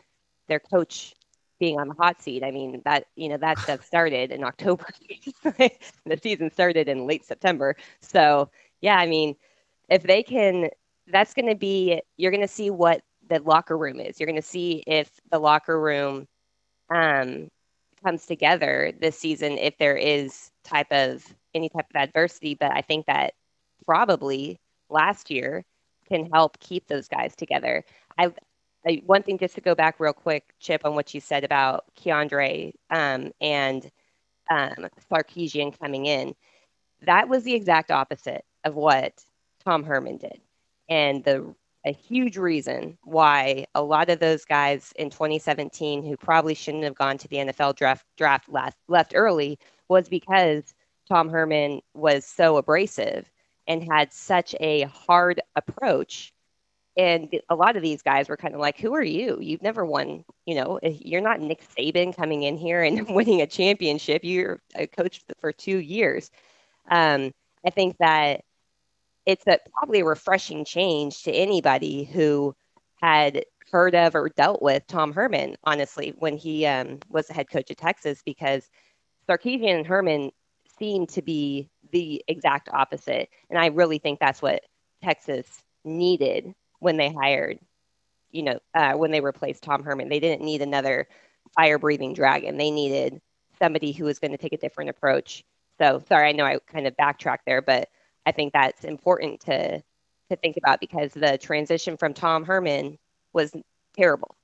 their 0.49 0.59
coach 0.59 1.15
being 1.61 1.79
on 1.79 1.89
the 1.89 1.95
hot 1.95 2.21
seat. 2.21 2.43
I 2.43 2.51
mean, 2.51 2.83
that, 2.85 3.07
you 3.17 3.29
know, 3.29 3.37
that 3.37 3.59
stuff 3.59 3.85
started 3.87 4.33
in 4.33 4.43
October. 4.43 4.87
the 5.45 6.19
season 6.21 6.51
started 6.51 6.89
in 6.89 7.07
late 7.07 7.25
September. 7.25 7.77
So, 8.01 8.51
yeah, 8.81 8.97
I 8.97 9.07
mean, 9.07 9.37
if 9.89 10.03
they 10.03 10.23
can, 10.23 10.71
that's 11.07 11.35
going 11.35 11.49
to 11.49 11.57
be, 11.57 12.01
you're 12.17 12.31
going 12.31 12.43
to 12.43 12.49
see 12.49 12.71
what 12.71 13.03
the 13.29 13.41
locker 13.41 13.77
room 13.77 14.01
is. 14.01 14.19
You're 14.19 14.27
going 14.27 14.37
to 14.37 14.43
see 14.43 14.83
if 14.87 15.11
the 15.31 15.39
locker 15.39 15.79
room 15.79 16.27
um, 16.91 17.49
comes 18.03 18.27
together 18.27 18.93
this 19.01 19.19
season 19.19 19.53
if 19.53 19.77
there 19.79 19.97
is 19.97 20.51
type 20.65 20.91
of 20.91 21.25
any 21.55 21.69
type 21.69 21.87
of 21.91 21.97
adversity. 21.97 22.55
But 22.55 22.73
I 22.73 22.83
think 22.83 23.07
that 23.07 23.35
probably 23.85 24.61
last 24.89 25.31
year 25.31 25.65
can 26.09 26.31
help 26.31 26.59
keep 26.61 26.87
those 26.87 27.09
guys 27.09 27.35
together. 27.37 27.85
I, 28.17 28.33
I 28.87 29.03
one 29.05 29.23
thing 29.23 29.39
just 29.39 29.55
to 29.57 29.61
go 29.61 29.75
back 29.75 30.01
real 30.01 30.13
quick, 30.13 30.55
Chip, 30.61 30.85
on 30.85 30.95
what 30.95 31.13
you 31.15 31.21
said 31.21 31.45
about 31.45 31.85
Keondre 32.01 32.73
um, 32.91 33.33
and 33.41 33.91
um, 34.51 34.89
Sarkisian 35.11 35.79
coming 35.79 36.07
in. 36.07 36.35
That 37.03 37.29
was 37.29 37.45
the 37.45 37.55
exact 37.55 37.91
opposite 37.91 38.45
of 38.65 38.75
what 38.75 39.13
Tom 39.65 39.85
Herman 39.85 40.17
did. 40.17 40.41
And 40.89 41.23
the 41.23 41.55
a 41.89 41.93
huge 41.93 42.37
reason 42.37 42.99
why 43.05 43.67
a 43.75 43.83
lot 43.83 44.11
of 44.11 44.21
those 44.21 44.45
guys 44.45 44.93
in 44.97 45.11
2017 45.11 46.05
who 46.05 46.17
probably 46.17 46.55
shouldn't 46.55 46.85
have 46.85 46.95
gone 46.95 47.19
to 47.19 47.29
the 47.29 47.37
NFL 47.37 47.77
draft 47.77 48.07
draft 48.17 48.49
last, 48.49 48.77
left 48.89 49.13
early 49.15 49.59
was 49.89 50.09
because 50.09 50.75
Tom 51.09 51.29
Herman 51.31 51.81
was 51.95 52.25
so 52.25 52.57
abrasive 52.59 53.31
and 53.67 53.83
had 53.83 54.13
such 54.13 54.55
a 54.61 54.83
hard 54.83 55.41
approach 55.57 56.33
and 56.97 57.29
a 57.49 57.55
lot 57.55 57.77
of 57.77 57.83
these 57.83 58.03
guys 58.03 58.29
were 58.29 58.37
kind 58.37 58.55
of 58.55 58.61
like, 58.61 58.79
"Who 58.81 58.95
are 58.95 59.05
you? 59.05 59.39
You've 59.41 59.63
never 59.63 59.87
won. 59.87 60.25
You 60.47 60.57
know, 60.57 60.81
you're 60.83 61.21
not 61.21 61.41
Nick 61.41 61.63
Saban 61.63 62.15
coming 62.15 62.43
in 62.43 62.57
here 62.57 62.83
and 62.83 63.09
winning 63.15 63.41
a 63.41 63.47
championship. 63.47 64.25
You're 64.25 64.61
a 64.75 64.87
coach 64.89 65.23
for 65.41 65.53
two 65.53 65.79
years." 65.79 66.31
Um, 66.91 67.33
I 67.65 67.71
think 67.71 67.97
that 67.99 68.43
it's 69.29 69.47
a, 69.47 69.59
probably 69.75 70.01
a 70.01 70.07
refreshing 70.07 70.65
change 70.65 71.23
to 71.25 71.31
anybody 71.31 72.05
who 72.05 72.57
had 73.03 73.45
heard 73.71 73.95
of 73.95 74.15
or 74.15 74.31
dealt 74.31 74.63
with 74.63 74.87
Tom 74.87 75.13
Herman, 75.13 75.55
honestly, 75.65 76.15
when 76.19 76.39
he 76.39 76.65
um, 76.65 76.99
was 77.11 77.27
the 77.27 77.35
head 77.35 77.51
coach 77.51 77.71
of 77.71 77.77
Texas, 77.77 78.23
because 78.25 78.71
Sarkisian 79.29 79.77
and 79.77 79.87
Herman 79.87 80.31
seem 80.79 81.07
to 81.09 81.21
be 81.21 81.69
the 81.93 82.25
exact 82.27 82.71
opposite. 82.73 83.29
And 83.51 83.59
I 83.59 83.67
really 83.67 83.99
think 83.99 84.19
that's 84.19 84.41
what 84.41 84.63
Texas 85.05 85.63
needed 85.85 86.55
when 86.81 86.97
they 86.97 87.13
hired, 87.13 87.59
you 88.31 88.45
know, 88.45 88.59
uh, 88.73 88.95
when 88.95 89.11
they 89.11 89.21
replaced 89.21 89.63
Tom 89.63 89.83
Herman. 89.83 90.09
They 90.09 90.21
didn't 90.21 90.43
need 90.43 90.63
another 90.63 91.07
fire 91.55 91.79
breathing 91.79 92.15
dragon. 92.15 92.57
They 92.57 92.71
needed 92.71 93.21
somebody 93.59 93.93
who 93.93 94.07
was 94.07 94.21
going 94.21 94.31
to 94.31 94.39
take 94.39 94.55
a 94.55 94.59
different 94.59 94.89
approach. 94.89 95.45
So 95.79 96.03
sorry, 96.09 96.31
I 96.31 96.33
know 96.33 96.47
I 96.47 96.61
kind 96.67 96.87
of 96.87 96.97
backtracked 96.97 97.45
there, 97.45 97.61
but 97.61 97.91
I 98.27 98.33
think 98.33 98.53
that's 98.53 98.85
important 98.85 99.41
to 99.43 99.83
to 100.31 100.37
think 100.37 100.57
about 100.59 100.81
because 100.81 101.13
the 101.13 101.39
transition 101.39 101.97
from 101.97 102.13
Tom 102.13 102.45
Herman 102.45 102.99
was 103.33 103.53
terrible, 103.97 104.37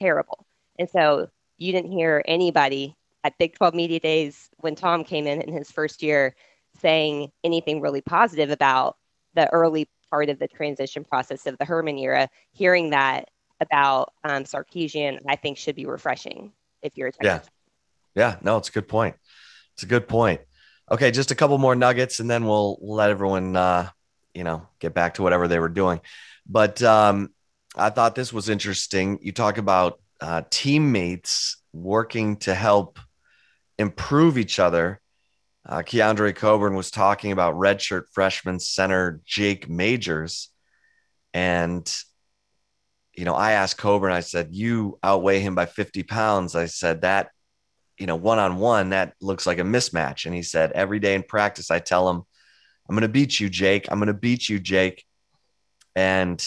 terrible. 0.00 0.44
And 0.78 0.88
so 0.90 1.28
you 1.58 1.72
didn't 1.72 1.92
hear 1.92 2.22
anybody 2.26 2.96
at 3.24 3.38
Big 3.38 3.54
12 3.54 3.74
Media 3.74 4.00
Days 4.00 4.48
when 4.58 4.74
Tom 4.74 5.04
came 5.04 5.26
in 5.26 5.40
in 5.40 5.52
his 5.52 5.70
first 5.70 6.02
year 6.02 6.34
saying 6.80 7.30
anything 7.44 7.80
really 7.80 8.00
positive 8.00 8.50
about 8.50 8.96
the 9.34 9.48
early 9.52 9.88
part 10.10 10.28
of 10.28 10.38
the 10.38 10.48
transition 10.48 11.04
process 11.04 11.46
of 11.46 11.58
the 11.58 11.64
Herman 11.64 11.98
era. 11.98 12.28
Hearing 12.52 12.90
that 12.90 13.30
about 13.60 14.12
um, 14.24 14.44
Sarkisian, 14.44 15.20
I 15.28 15.36
think 15.36 15.58
should 15.58 15.76
be 15.76 15.86
refreshing 15.86 16.52
if 16.82 16.96
you're 16.96 17.08
a. 17.08 17.12
Yeah. 17.22 17.40
Yeah. 18.14 18.36
No, 18.42 18.56
it's 18.56 18.68
a 18.68 18.72
good 18.72 18.88
point. 18.88 19.16
It's 19.74 19.82
a 19.82 19.86
good 19.86 20.08
point. 20.08 20.40
Okay, 20.90 21.10
just 21.10 21.30
a 21.30 21.34
couple 21.34 21.58
more 21.58 21.74
nuggets, 21.74 22.18
and 22.18 22.30
then 22.30 22.46
we'll, 22.46 22.78
let 22.80 23.10
everyone, 23.10 23.54
uh, 23.54 23.90
you 24.32 24.42
know, 24.42 24.66
get 24.78 24.94
back 24.94 25.14
to 25.14 25.22
whatever 25.22 25.46
they 25.46 25.58
were 25.58 25.68
doing. 25.68 26.00
But 26.48 26.82
um, 26.82 27.28
I 27.76 27.90
thought 27.90 28.14
this 28.14 28.32
was 28.32 28.48
interesting. 28.48 29.18
You 29.20 29.32
talk 29.32 29.58
about 29.58 30.00
uh, 30.20 30.42
teammates 30.48 31.58
working 31.74 32.38
to 32.38 32.54
help 32.54 32.98
improve 33.78 34.38
each 34.38 34.58
other. 34.58 35.00
Uh, 35.66 35.78
Keondre 35.78 36.34
Coburn 36.34 36.74
was 36.74 36.90
talking 36.90 37.32
about 37.32 37.54
redshirt 37.54 38.04
freshman 38.12 38.58
center 38.58 39.20
Jake 39.26 39.68
Majors. 39.68 40.48
And, 41.34 41.86
you 43.14 43.26
know, 43.26 43.34
I 43.34 43.52
asked 43.52 43.76
Coburn, 43.76 44.12
I 44.12 44.20
said, 44.20 44.48
You 44.52 44.98
outweigh 45.02 45.40
him 45.40 45.54
by 45.54 45.66
50 45.66 46.04
pounds. 46.04 46.56
I 46.56 46.64
said, 46.64 47.02
That 47.02 47.28
you 47.98 48.06
know, 48.06 48.16
one 48.16 48.38
on 48.38 48.56
one, 48.56 48.90
that 48.90 49.14
looks 49.20 49.46
like 49.46 49.58
a 49.58 49.62
mismatch. 49.62 50.24
And 50.26 50.34
he 50.34 50.42
said, 50.42 50.72
every 50.72 51.00
day 51.00 51.14
in 51.14 51.22
practice, 51.22 51.70
I 51.70 51.78
tell 51.78 52.08
him, 52.08 52.22
I'm 52.88 52.94
going 52.94 53.02
to 53.02 53.08
beat 53.08 53.38
you, 53.38 53.48
Jake. 53.48 53.86
I'm 53.90 53.98
going 53.98 54.06
to 54.06 54.14
beat 54.14 54.48
you, 54.48 54.58
Jake. 54.58 55.04
And, 55.94 56.44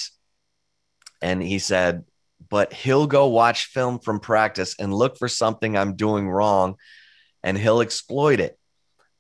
and 1.21 1.43
he 1.43 1.59
said, 1.59 2.05
but 2.49 2.73
he'll 2.73 3.07
go 3.07 3.27
watch 3.27 3.65
film 3.65 3.99
from 3.99 4.19
practice 4.19 4.75
and 4.79 4.93
look 4.93 5.17
for 5.17 5.27
something 5.27 5.77
I'm 5.77 5.95
doing 5.95 6.27
wrong 6.29 6.75
and 7.43 7.57
he'll 7.57 7.81
exploit 7.81 8.39
it. 8.39 8.57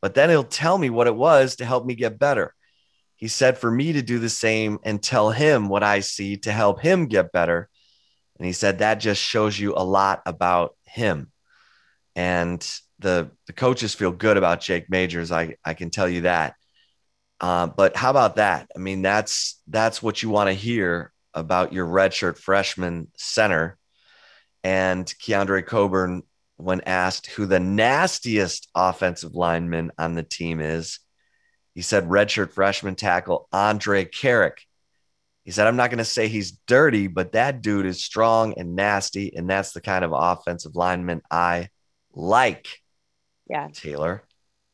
But 0.01 0.15
then 0.15 0.29
he'll 0.29 0.43
tell 0.43 0.77
me 0.77 0.89
what 0.89 1.07
it 1.07 1.15
was 1.15 1.57
to 1.57 1.65
help 1.65 1.85
me 1.85 1.95
get 1.95 2.17
better. 2.17 2.55
He 3.15 3.27
said 3.27 3.59
for 3.59 3.69
me 3.69 3.93
to 3.93 4.01
do 4.01 4.17
the 4.17 4.29
same 4.29 4.79
and 4.83 5.01
tell 5.01 5.29
him 5.29 5.69
what 5.69 5.83
I 5.83 5.99
see 5.99 6.37
to 6.37 6.51
help 6.51 6.81
him 6.81 7.05
get 7.05 7.31
better. 7.31 7.69
And 8.37 8.45
he 8.47 8.53
said 8.53 8.79
that 8.79 8.95
just 8.95 9.21
shows 9.21 9.59
you 9.59 9.75
a 9.75 9.83
lot 9.83 10.23
about 10.25 10.75
him 10.85 11.31
and 12.15 12.61
the 12.99 13.31
the 13.47 13.53
coaches 13.53 13.93
feel 13.93 14.11
good 14.11 14.37
about 14.37 14.61
Jake 14.61 14.89
Majors. 14.89 15.31
I 15.31 15.55
I 15.65 15.73
can 15.73 15.89
tell 15.89 16.07
you 16.07 16.21
that. 16.21 16.55
Uh, 17.39 17.67
but 17.67 17.95
how 17.95 18.11
about 18.11 18.35
that? 18.35 18.69
I 18.75 18.79
mean, 18.79 19.01
that's 19.01 19.61
that's 19.67 20.01
what 20.01 20.21
you 20.21 20.29
want 20.29 20.49
to 20.49 20.53
hear 20.53 21.11
about 21.33 21.73
your 21.73 21.87
redshirt 21.87 22.37
freshman 22.37 23.07
center. 23.17 23.77
And 24.63 25.05
Keondre 25.05 25.65
Coburn, 25.65 26.21
when 26.57 26.81
asked 26.81 27.27
who 27.27 27.47
the 27.47 27.59
nastiest 27.59 28.69
offensive 28.75 29.33
lineman 29.33 29.91
on 29.97 30.13
the 30.13 30.23
team 30.23 30.59
is, 30.59 30.99
he 31.73 31.81
said 31.81 32.09
redshirt 32.09 32.51
freshman 32.51 32.95
tackle 32.95 33.47
Andrej 33.51 34.11
Karic. 34.11 34.59
He 35.43 35.49
said, 35.49 35.65
I'm 35.65 35.77
not 35.77 35.89
going 35.89 35.97
to 35.97 36.05
say 36.05 36.27
he's 36.27 36.51
dirty, 36.67 37.07
but 37.07 37.31
that 37.31 37.63
dude 37.63 37.87
is 37.87 38.03
strong 38.03 38.53
and 38.57 38.75
nasty. 38.75 39.35
And 39.35 39.49
that's 39.49 39.71
the 39.71 39.81
kind 39.81 40.05
of 40.05 40.11
offensive 40.13 40.75
lineman 40.75 41.23
I 41.31 41.69
like. 42.13 42.81
Yeah. 43.49 43.69
Taylor. 43.73 44.23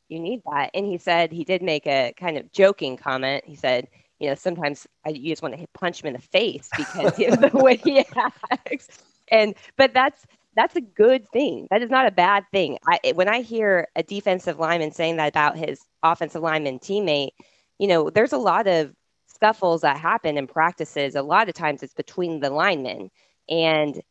You 0.09 0.19
need 0.19 0.41
that. 0.49 0.71
And 0.73 0.85
he 0.85 0.97
said 0.97 1.31
he 1.31 1.43
did 1.43 1.61
make 1.61 1.85
a 1.87 2.13
kind 2.17 2.37
of 2.37 2.51
joking 2.51 2.97
comment. 2.97 3.43
He 3.45 3.55
said, 3.55 3.87
you 4.19 4.29
know, 4.29 4.35
sometimes 4.35 4.87
I, 5.05 5.09
you 5.09 5.31
just 5.31 5.41
want 5.41 5.57
to 5.57 5.67
punch 5.73 6.01
him 6.01 6.07
in 6.07 6.13
the 6.13 6.19
face 6.19 6.69
because 6.75 7.19
of 7.19 7.41
the 7.41 7.51
way 7.53 7.77
he 7.77 8.05
acts. 8.51 8.87
And 9.29 9.55
but 9.75 9.93
that's 9.93 10.25
that's 10.55 10.75
a 10.75 10.81
good 10.81 11.29
thing. 11.29 11.67
That 11.69 11.83
is 11.83 11.89
not 11.89 12.07
a 12.07 12.11
bad 12.11 12.45
thing. 12.51 12.77
I 12.87 13.11
when 13.13 13.27
I 13.27 13.41
hear 13.41 13.87
a 13.95 14.03
defensive 14.03 14.59
lineman 14.59 14.91
saying 14.91 15.17
that 15.17 15.27
about 15.27 15.57
his 15.57 15.81
offensive 16.01 16.41
lineman 16.41 16.79
teammate, 16.79 17.31
you 17.77 17.87
know, 17.87 18.09
there's 18.09 18.33
a 18.33 18.37
lot 18.37 18.67
of 18.67 18.93
scuffles 19.27 19.81
that 19.81 19.97
happen 19.97 20.37
in 20.37 20.47
practices. 20.47 21.15
A 21.15 21.21
lot 21.21 21.47
of 21.47 21.53
times 21.53 21.83
it's 21.83 21.93
between 21.93 22.39
the 22.39 22.49
linemen. 22.49 23.11
And 23.49 24.01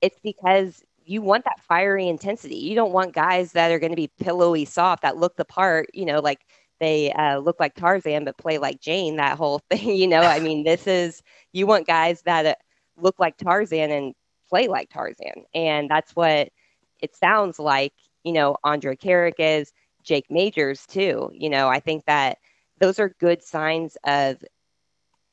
it's 0.00 0.18
because 0.22 0.82
you 1.04 1.22
want 1.22 1.44
that 1.44 1.60
fiery 1.60 2.08
intensity. 2.08 2.56
You 2.56 2.74
don't 2.74 2.92
want 2.92 3.12
guys 3.14 3.52
that 3.52 3.70
are 3.70 3.78
going 3.78 3.92
to 3.92 3.96
be 3.96 4.10
pillowy 4.20 4.64
soft 4.64 5.02
that 5.02 5.16
look 5.16 5.36
the 5.36 5.44
part, 5.44 5.88
you 5.94 6.04
know, 6.04 6.20
like 6.20 6.40
they 6.80 7.12
uh, 7.12 7.38
look 7.38 7.60
like 7.60 7.74
Tarzan 7.74 8.24
but 8.24 8.38
play 8.38 8.58
like 8.58 8.80
Jane, 8.80 9.16
that 9.16 9.36
whole 9.38 9.58
thing, 9.70 9.94
you 9.96 10.06
know. 10.06 10.22
I 10.22 10.40
mean, 10.40 10.64
this 10.64 10.86
is 10.86 11.22
you 11.52 11.66
want 11.66 11.86
guys 11.86 12.22
that 12.22 12.46
uh, 12.46 12.54
look 12.96 13.18
like 13.18 13.36
Tarzan 13.36 13.90
and 13.90 14.14
play 14.48 14.68
like 14.68 14.90
Tarzan. 14.90 15.44
And 15.54 15.90
that's 15.90 16.14
what 16.16 16.48
it 17.00 17.14
sounds 17.14 17.58
like, 17.58 17.92
you 18.24 18.32
know, 18.32 18.56
Andrej 18.64 19.00
Karic 19.00 19.34
is, 19.38 19.72
Jake 20.02 20.30
Majors 20.30 20.86
too. 20.86 21.30
You 21.32 21.48
know, 21.50 21.68
I 21.68 21.80
think 21.80 22.04
that 22.06 22.38
those 22.78 22.98
are 22.98 23.14
good 23.18 23.42
signs 23.42 23.96
of 24.04 24.42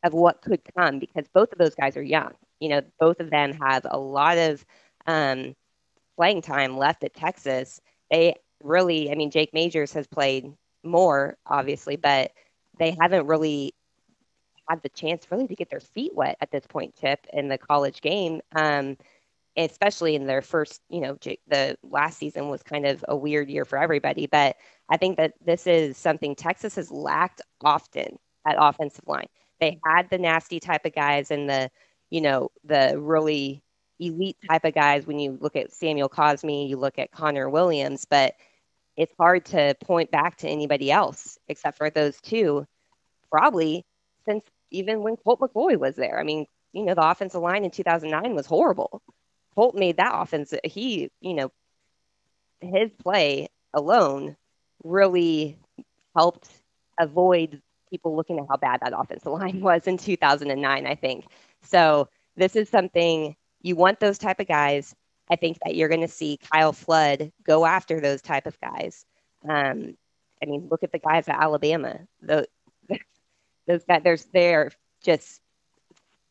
of 0.03 0.13
what 0.13 0.41
could 0.41 0.61
come 0.75 0.99
because 0.99 1.25
both 1.33 1.51
of 1.51 1.59
those 1.59 1.75
guys 1.75 1.95
are 1.97 2.01
young. 2.01 2.33
You 2.59 2.69
know, 2.69 2.81
both 2.99 3.19
of 3.19 3.29
them 3.29 3.53
have 3.53 3.85
a 3.89 3.99
lot 3.99 4.37
of 4.37 4.65
um, 5.05 5.55
playing 6.21 6.43
time 6.43 6.77
left 6.77 7.03
at 7.03 7.15
Texas, 7.15 7.81
they 8.11 8.35
really, 8.61 9.09
I 9.09 9.15
mean, 9.15 9.31
Jake 9.31 9.55
Majors 9.55 9.91
has 9.93 10.05
played 10.05 10.53
more, 10.83 11.35
obviously, 11.47 11.95
but 11.95 12.29
they 12.77 12.95
haven't 13.01 13.25
really 13.25 13.73
had 14.69 14.83
the 14.83 14.89
chance 14.89 15.25
really 15.31 15.47
to 15.47 15.55
get 15.55 15.71
their 15.71 15.79
feet 15.79 16.13
wet 16.13 16.37
at 16.39 16.51
this 16.51 16.67
point, 16.67 16.93
Chip, 16.95 17.25
in 17.33 17.47
the 17.47 17.57
college 17.57 18.01
game. 18.01 18.39
Um, 18.55 18.97
especially 19.57 20.13
in 20.13 20.27
their 20.27 20.43
first, 20.43 20.81
you 20.89 21.01
know, 21.01 21.17
the 21.47 21.75
last 21.81 22.19
season 22.19 22.49
was 22.49 22.61
kind 22.61 22.85
of 22.85 23.03
a 23.07 23.15
weird 23.15 23.49
year 23.49 23.65
for 23.65 23.79
everybody. 23.79 24.27
But 24.27 24.57
I 24.89 24.97
think 24.97 25.17
that 25.17 25.33
this 25.43 25.65
is 25.65 25.97
something 25.97 26.35
Texas 26.35 26.75
has 26.75 26.91
lacked 26.91 27.41
often 27.63 28.19
at 28.47 28.57
offensive 28.59 29.07
line. 29.07 29.27
They 29.59 29.79
had 29.87 30.11
the 30.11 30.19
nasty 30.19 30.59
type 30.59 30.85
of 30.85 30.93
guys 30.93 31.31
and 31.31 31.49
the, 31.49 31.71
you 32.11 32.21
know, 32.21 32.51
the 32.63 32.93
really 32.99 33.63
elite 34.01 34.37
type 34.49 34.65
of 34.65 34.73
guys 34.73 35.05
when 35.05 35.19
you 35.19 35.37
look 35.39 35.55
at 35.55 35.71
Samuel 35.71 36.09
Cosmi, 36.09 36.67
you 36.67 36.77
look 36.77 36.97
at 36.97 37.11
Connor 37.11 37.49
Williams, 37.49 38.05
but 38.05 38.35
it's 38.97 39.13
hard 39.17 39.45
to 39.45 39.75
point 39.83 40.11
back 40.11 40.37
to 40.37 40.49
anybody 40.49 40.91
else 40.91 41.37
except 41.47 41.77
for 41.77 41.89
those 41.89 42.19
two, 42.21 42.65
probably 43.29 43.85
since 44.25 44.43
even 44.71 45.01
when 45.01 45.17
Colt 45.17 45.39
McCoy 45.39 45.77
was 45.77 45.95
there. 45.95 46.19
I 46.19 46.23
mean, 46.23 46.45
you 46.73 46.83
know, 46.83 46.95
the 46.95 47.07
offensive 47.07 47.41
line 47.41 47.63
in 47.63 47.71
2009 47.71 48.35
was 48.35 48.45
horrible. 48.45 49.01
Colt 49.55 49.75
made 49.75 49.97
that 49.97 50.13
offense. 50.13 50.53
He, 50.63 51.11
you 51.19 51.33
know, 51.33 51.51
his 52.59 52.91
play 53.03 53.49
alone 53.73 54.35
really 54.83 55.57
helped 56.15 56.49
avoid 56.99 57.61
people 57.89 58.15
looking 58.15 58.39
at 58.39 58.45
how 58.49 58.57
bad 58.57 58.79
that 58.81 58.93
offensive 58.97 59.31
line 59.31 59.59
was 59.61 59.87
in 59.87 59.97
2009, 59.97 60.87
I 60.87 60.95
think. 60.95 61.25
So 61.63 62.09
this 62.35 62.55
is 62.55 62.69
something 62.69 63.35
you 63.61 63.75
want 63.75 63.99
those 63.99 64.17
type 64.17 64.39
of 64.39 64.47
guys. 64.47 64.95
I 65.29 65.35
think 65.35 65.57
that 65.63 65.75
you're 65.75 65.89
going 65.89 66.01
to 66.01 66.07
see 66.07 66.39
Kyle 66.51 66.73
Flood 66.73 67.31
go 67.43 67.65
after 67.65 67.99
those 67.99 68.21
type 68.21 68.47
of 68.47 68.59
guys. 68.59 69.05
Um, 69.47 69.95
I 70.41 70.45
mean, 70.45 70.67
look 70.69 70.83
at 70.83 70.91
the 70.91 70.99
guys 70.99 71.27
at 71.27 71.41
Alabama. 71.41 71.99
The, 72.21 72.47
those 73.67 73.83
guys, 73.85 74.01
there's 74.03 74.25
they're 74.33 74.71
just 75.03 75.41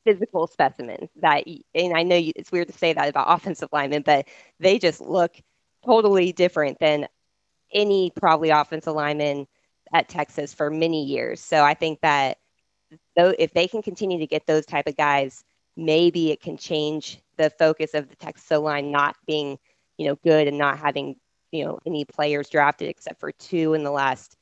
physical 0.05 0.47
specimens 0.47 1.09
that, 1.17 1.45
and 1.75 1.97
I 1.97 2.03
know 2.03 2.17
you, 2.17 2.33
it's 2.37 2.53
weird 2.53 2.69
to 2.69 2.77
say 2.79 2.93
that 2.93 3.09
about 3.09 3.27
offensive 3.35 3.69
linemen, 3.73 4.03
but 4.03 4.27
they 4.59 4.79
just 4.79 5.01
look 5.01 5.35
totally 5.85 6.33
different 6.33 6.79
than 6.79 7.07
any 7.73 8.11
probably 8.11 8.51
offensive 8.51 8.95
lineman 8.95 9.47
at 9.93 10.09
Texas 10.09 10.53
for 10.53 10.71
many 10.71 11.05
years. 11.05 11.41
So 11.41 11.63
I 11.63 11.75
think 11.75 12.01
that 12.01 12.39
though 13.17 13.35
if 13.39 13.53
they 13.53 13.69
can 13.69 13.83
continue 13.83 14.19
to 14.19 14.27
get 14.27 14.47
those 14.47 14.67
type 14.67 14.87
of 14.87 14.97
guys, 14.97 15.45
maybe 15.81 16.31
it 16.31 16.41
can 16.41 16.57
change 16.57 17.21
the 17.37 17.51
focus 17.51 17.95
of 17.95 18.09
the 18.09 18.17
Texas 18.17 18.51
line 18.59 18.93
not 18.93 19.17
being, 19.27 19.59
you 19.97 20.07
know, 20.07 20.17
good 20.17 20.47
and 20.47 20.59
not 20.59 20.79
having, 20.79 21.17
you 21.51 21.65
know, 21.65 21.79
any 21.87 22.05
players 22.05 22.49
drafted 22.51 22.89
except 22.89 23.19
for 23.19 23.33
two 23.33 23.75
in 23.75 23.83
the 23.83 23.91
last 23.91 24.37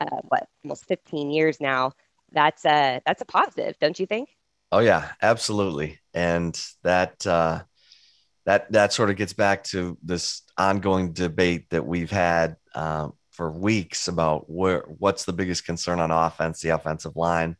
uh, 0.00 0.18
what 0.28 0.48
almost 0.64 0.86
15 0.86 1.30
years 1.30 1.60
now. 1.60 1.92
That's 2.32 2.64
a 2.64 3.00
that's 3.06 3.22
a 3.22 3.24
positive, 3.24 3.76
don't 3.80 3.98
you 3.98 4.06
think? 4.06 4.28
Oh 4.72 4.78
yeah, 4.80 5.10
absolutely. 5.22 5.98
And 6.14 6.60
that 6.82 7.26
uh, 7.26 7.62
that 8.46 8.70
that 8.72 8.92
sort 8.92 9.10
of 9.10 9.16
gets 9.16 9.32
back 9.32 9.64
to 9.64 9.98
this 10.02 10.42
ongoing 10.56 11.12
debate 11.12 11.70
that 11.70 11.86
we've 11.86 12.10
had 12.10 12.56
um, 12.74 13.14
for 13.30 13.50
weeks 13.50 14.08
about 14.08 14.50
where 14.50 14.84
what's 14.98 15.24
the 15.24 15.32
biggest 15.32 15.64
concern 15.64 16.00
on 16.00 16.10
offense, 16.10 16.60
the 16.60 16.70
offensive 16.70 17.16
line 17.16 17.56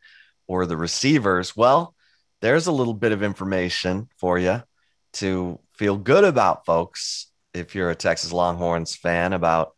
or 0.47 0.65
the 0.65 0.77
receivers. 0.77 1.55
Well, 1.55 1.95
there's 2.41 2.67
a 2.67 2.71
little 2.71 2.93
bit 2.93 3.11
of 3.11 3.23
information 3.23 4.09
for 4.17 4.37
you 4.37 4.61
to 5.13 5.59
feel 5.73 5.97
good 5.97 6.23
about, 6.23 6.65
folks. 6.65 7.27
If 7.53 7.75
you're 7.75 7.91
a 7.91 7.95
Texas 7.95 8.33
Longhorns 8.33 8.95
fan, 8.95 9.33
about 9.33 9.75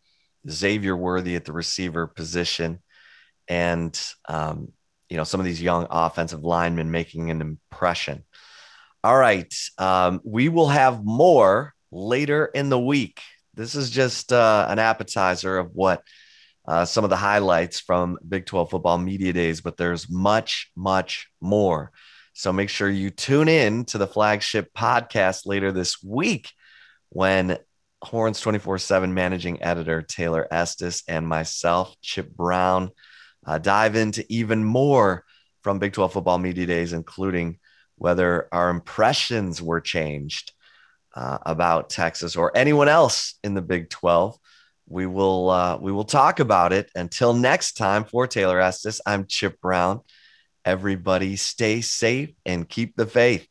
Xavier 0.49 0.95
Worthy 0.95 1.35
at 1.35 1.45
the 1.45 1.53
receiver 1.53 2.07
position, 2.07 2.81
and 3.47 3.99
um, 4.27 4.71
you 5.09 5.17
know 5.17 5.23
some 5.23 5.39
of 5.39 5.45
these 5.45 5.61
young 5.61 5.87
offensive 5.89 6.43
linemen 6.43 6.91
making 6.91 7.29
an 7.29 7.41
impression. 7.41 8.23
All 9.03 9.17
right, 9.17 9.53
um, 9.77 10.21
we 10.23 10.49
will 10.49 10.69
have 10.69 11.03
more 11.03 11.73
later 11.91 12.45
in 12.45 12.69
the 12.69 12.79
week. 12.79 13.21
This 13.53 13.75
is 13.75 13.89
just 13.89 14.31
uh, 14.31 14.65
an 14.69 14.79
appetizer 14.79 15.57
of 15.57 15.71
what 15.73 16.01
uh, 16.65 16.85
some 16.85 17.03
of 17.03 17.09
the 17.09 17.17
highlights 17.17 17.79
from 17.79 18.17
Big 18.27 18.45
12 18.45 18.69
football 18.69 18.97
media 18.97 19.33
days, 19.33 19.61
but 19.61 19.77
there's 19.77 20.09
much, 20.09 20.71
much 20.75 21.27
more. 21.41 21.91
So 22.33 22.51
make 22.51 22.69
sure 22.69 22.89
you 22.89 23.11
tune 23.11 23.47
in 23.47 23.85
to 23.85 23.97
the 23.97 24.07
flagship 24.07 24.73
podcast 24.73 25.45
later 25.45 25.71
this 25.71 26.03
week 26.03 26.51
when 27.09 27.57
Horns 28.01 28.41
24 28.41 28.79
7 28.79 29.13
managing 29.13 29.61
editor 29.63 30.01
Taylor 30.01 30.47
Estes 30.51 31.03
and 31.07 31.27
myself, 31.27 31.95
Chip 32.01 32.35
Brown, 32.35 32.91
uh, 33.45 33.59
dive 33.59 33.95
into 33.95 34.25
even 34.29 34.63
more 34.63 35.23
from 35.61 35.79
Big 35.79 35.93
12 35.93 36.13
football 36.13 36.37
media 36.37 36.65
days, 36.65 36.91
including 36.91 37.59
whether 37.95 38.49
our 38.51 38.69
impressions 38.69 39.61
were 39.61 39.79
changed 39.79 40.51
uh, 41.15 41.37
about 41.45 41.89
Texas 41.89 42.35
or 42.35 42.51
anyone 42.55 42.89
else 42.89 43.35
in 43.43 43.53
the 43.53 43.61
Big 43.61 43.89
12. 43.89 44.37
We 44.89 45.05
will 45.05 45.49
uh, 45.49 45.77
we 45.77 45.91
will 45.91 46.03
talk 46.03 46.39
about 46.39 46.73
it. 46.73 46.89
Until 46.95 47.33
next 47.33 47.73
time, 47.73 48.03
for 48.03 48.27
Taylor 48.27 48.59
Estes, 48.59 48.99
I'm 49.05 49.27
Chip 49.27 49.61
Brown. 49.61 50.01
Everybody 50.65 51.35
stay 51.35 51.81
safe 51.81 52.31
and 52.45 52.67
keep 52.67 52.95
the 52.95 53.05
faith. 53.05 53.47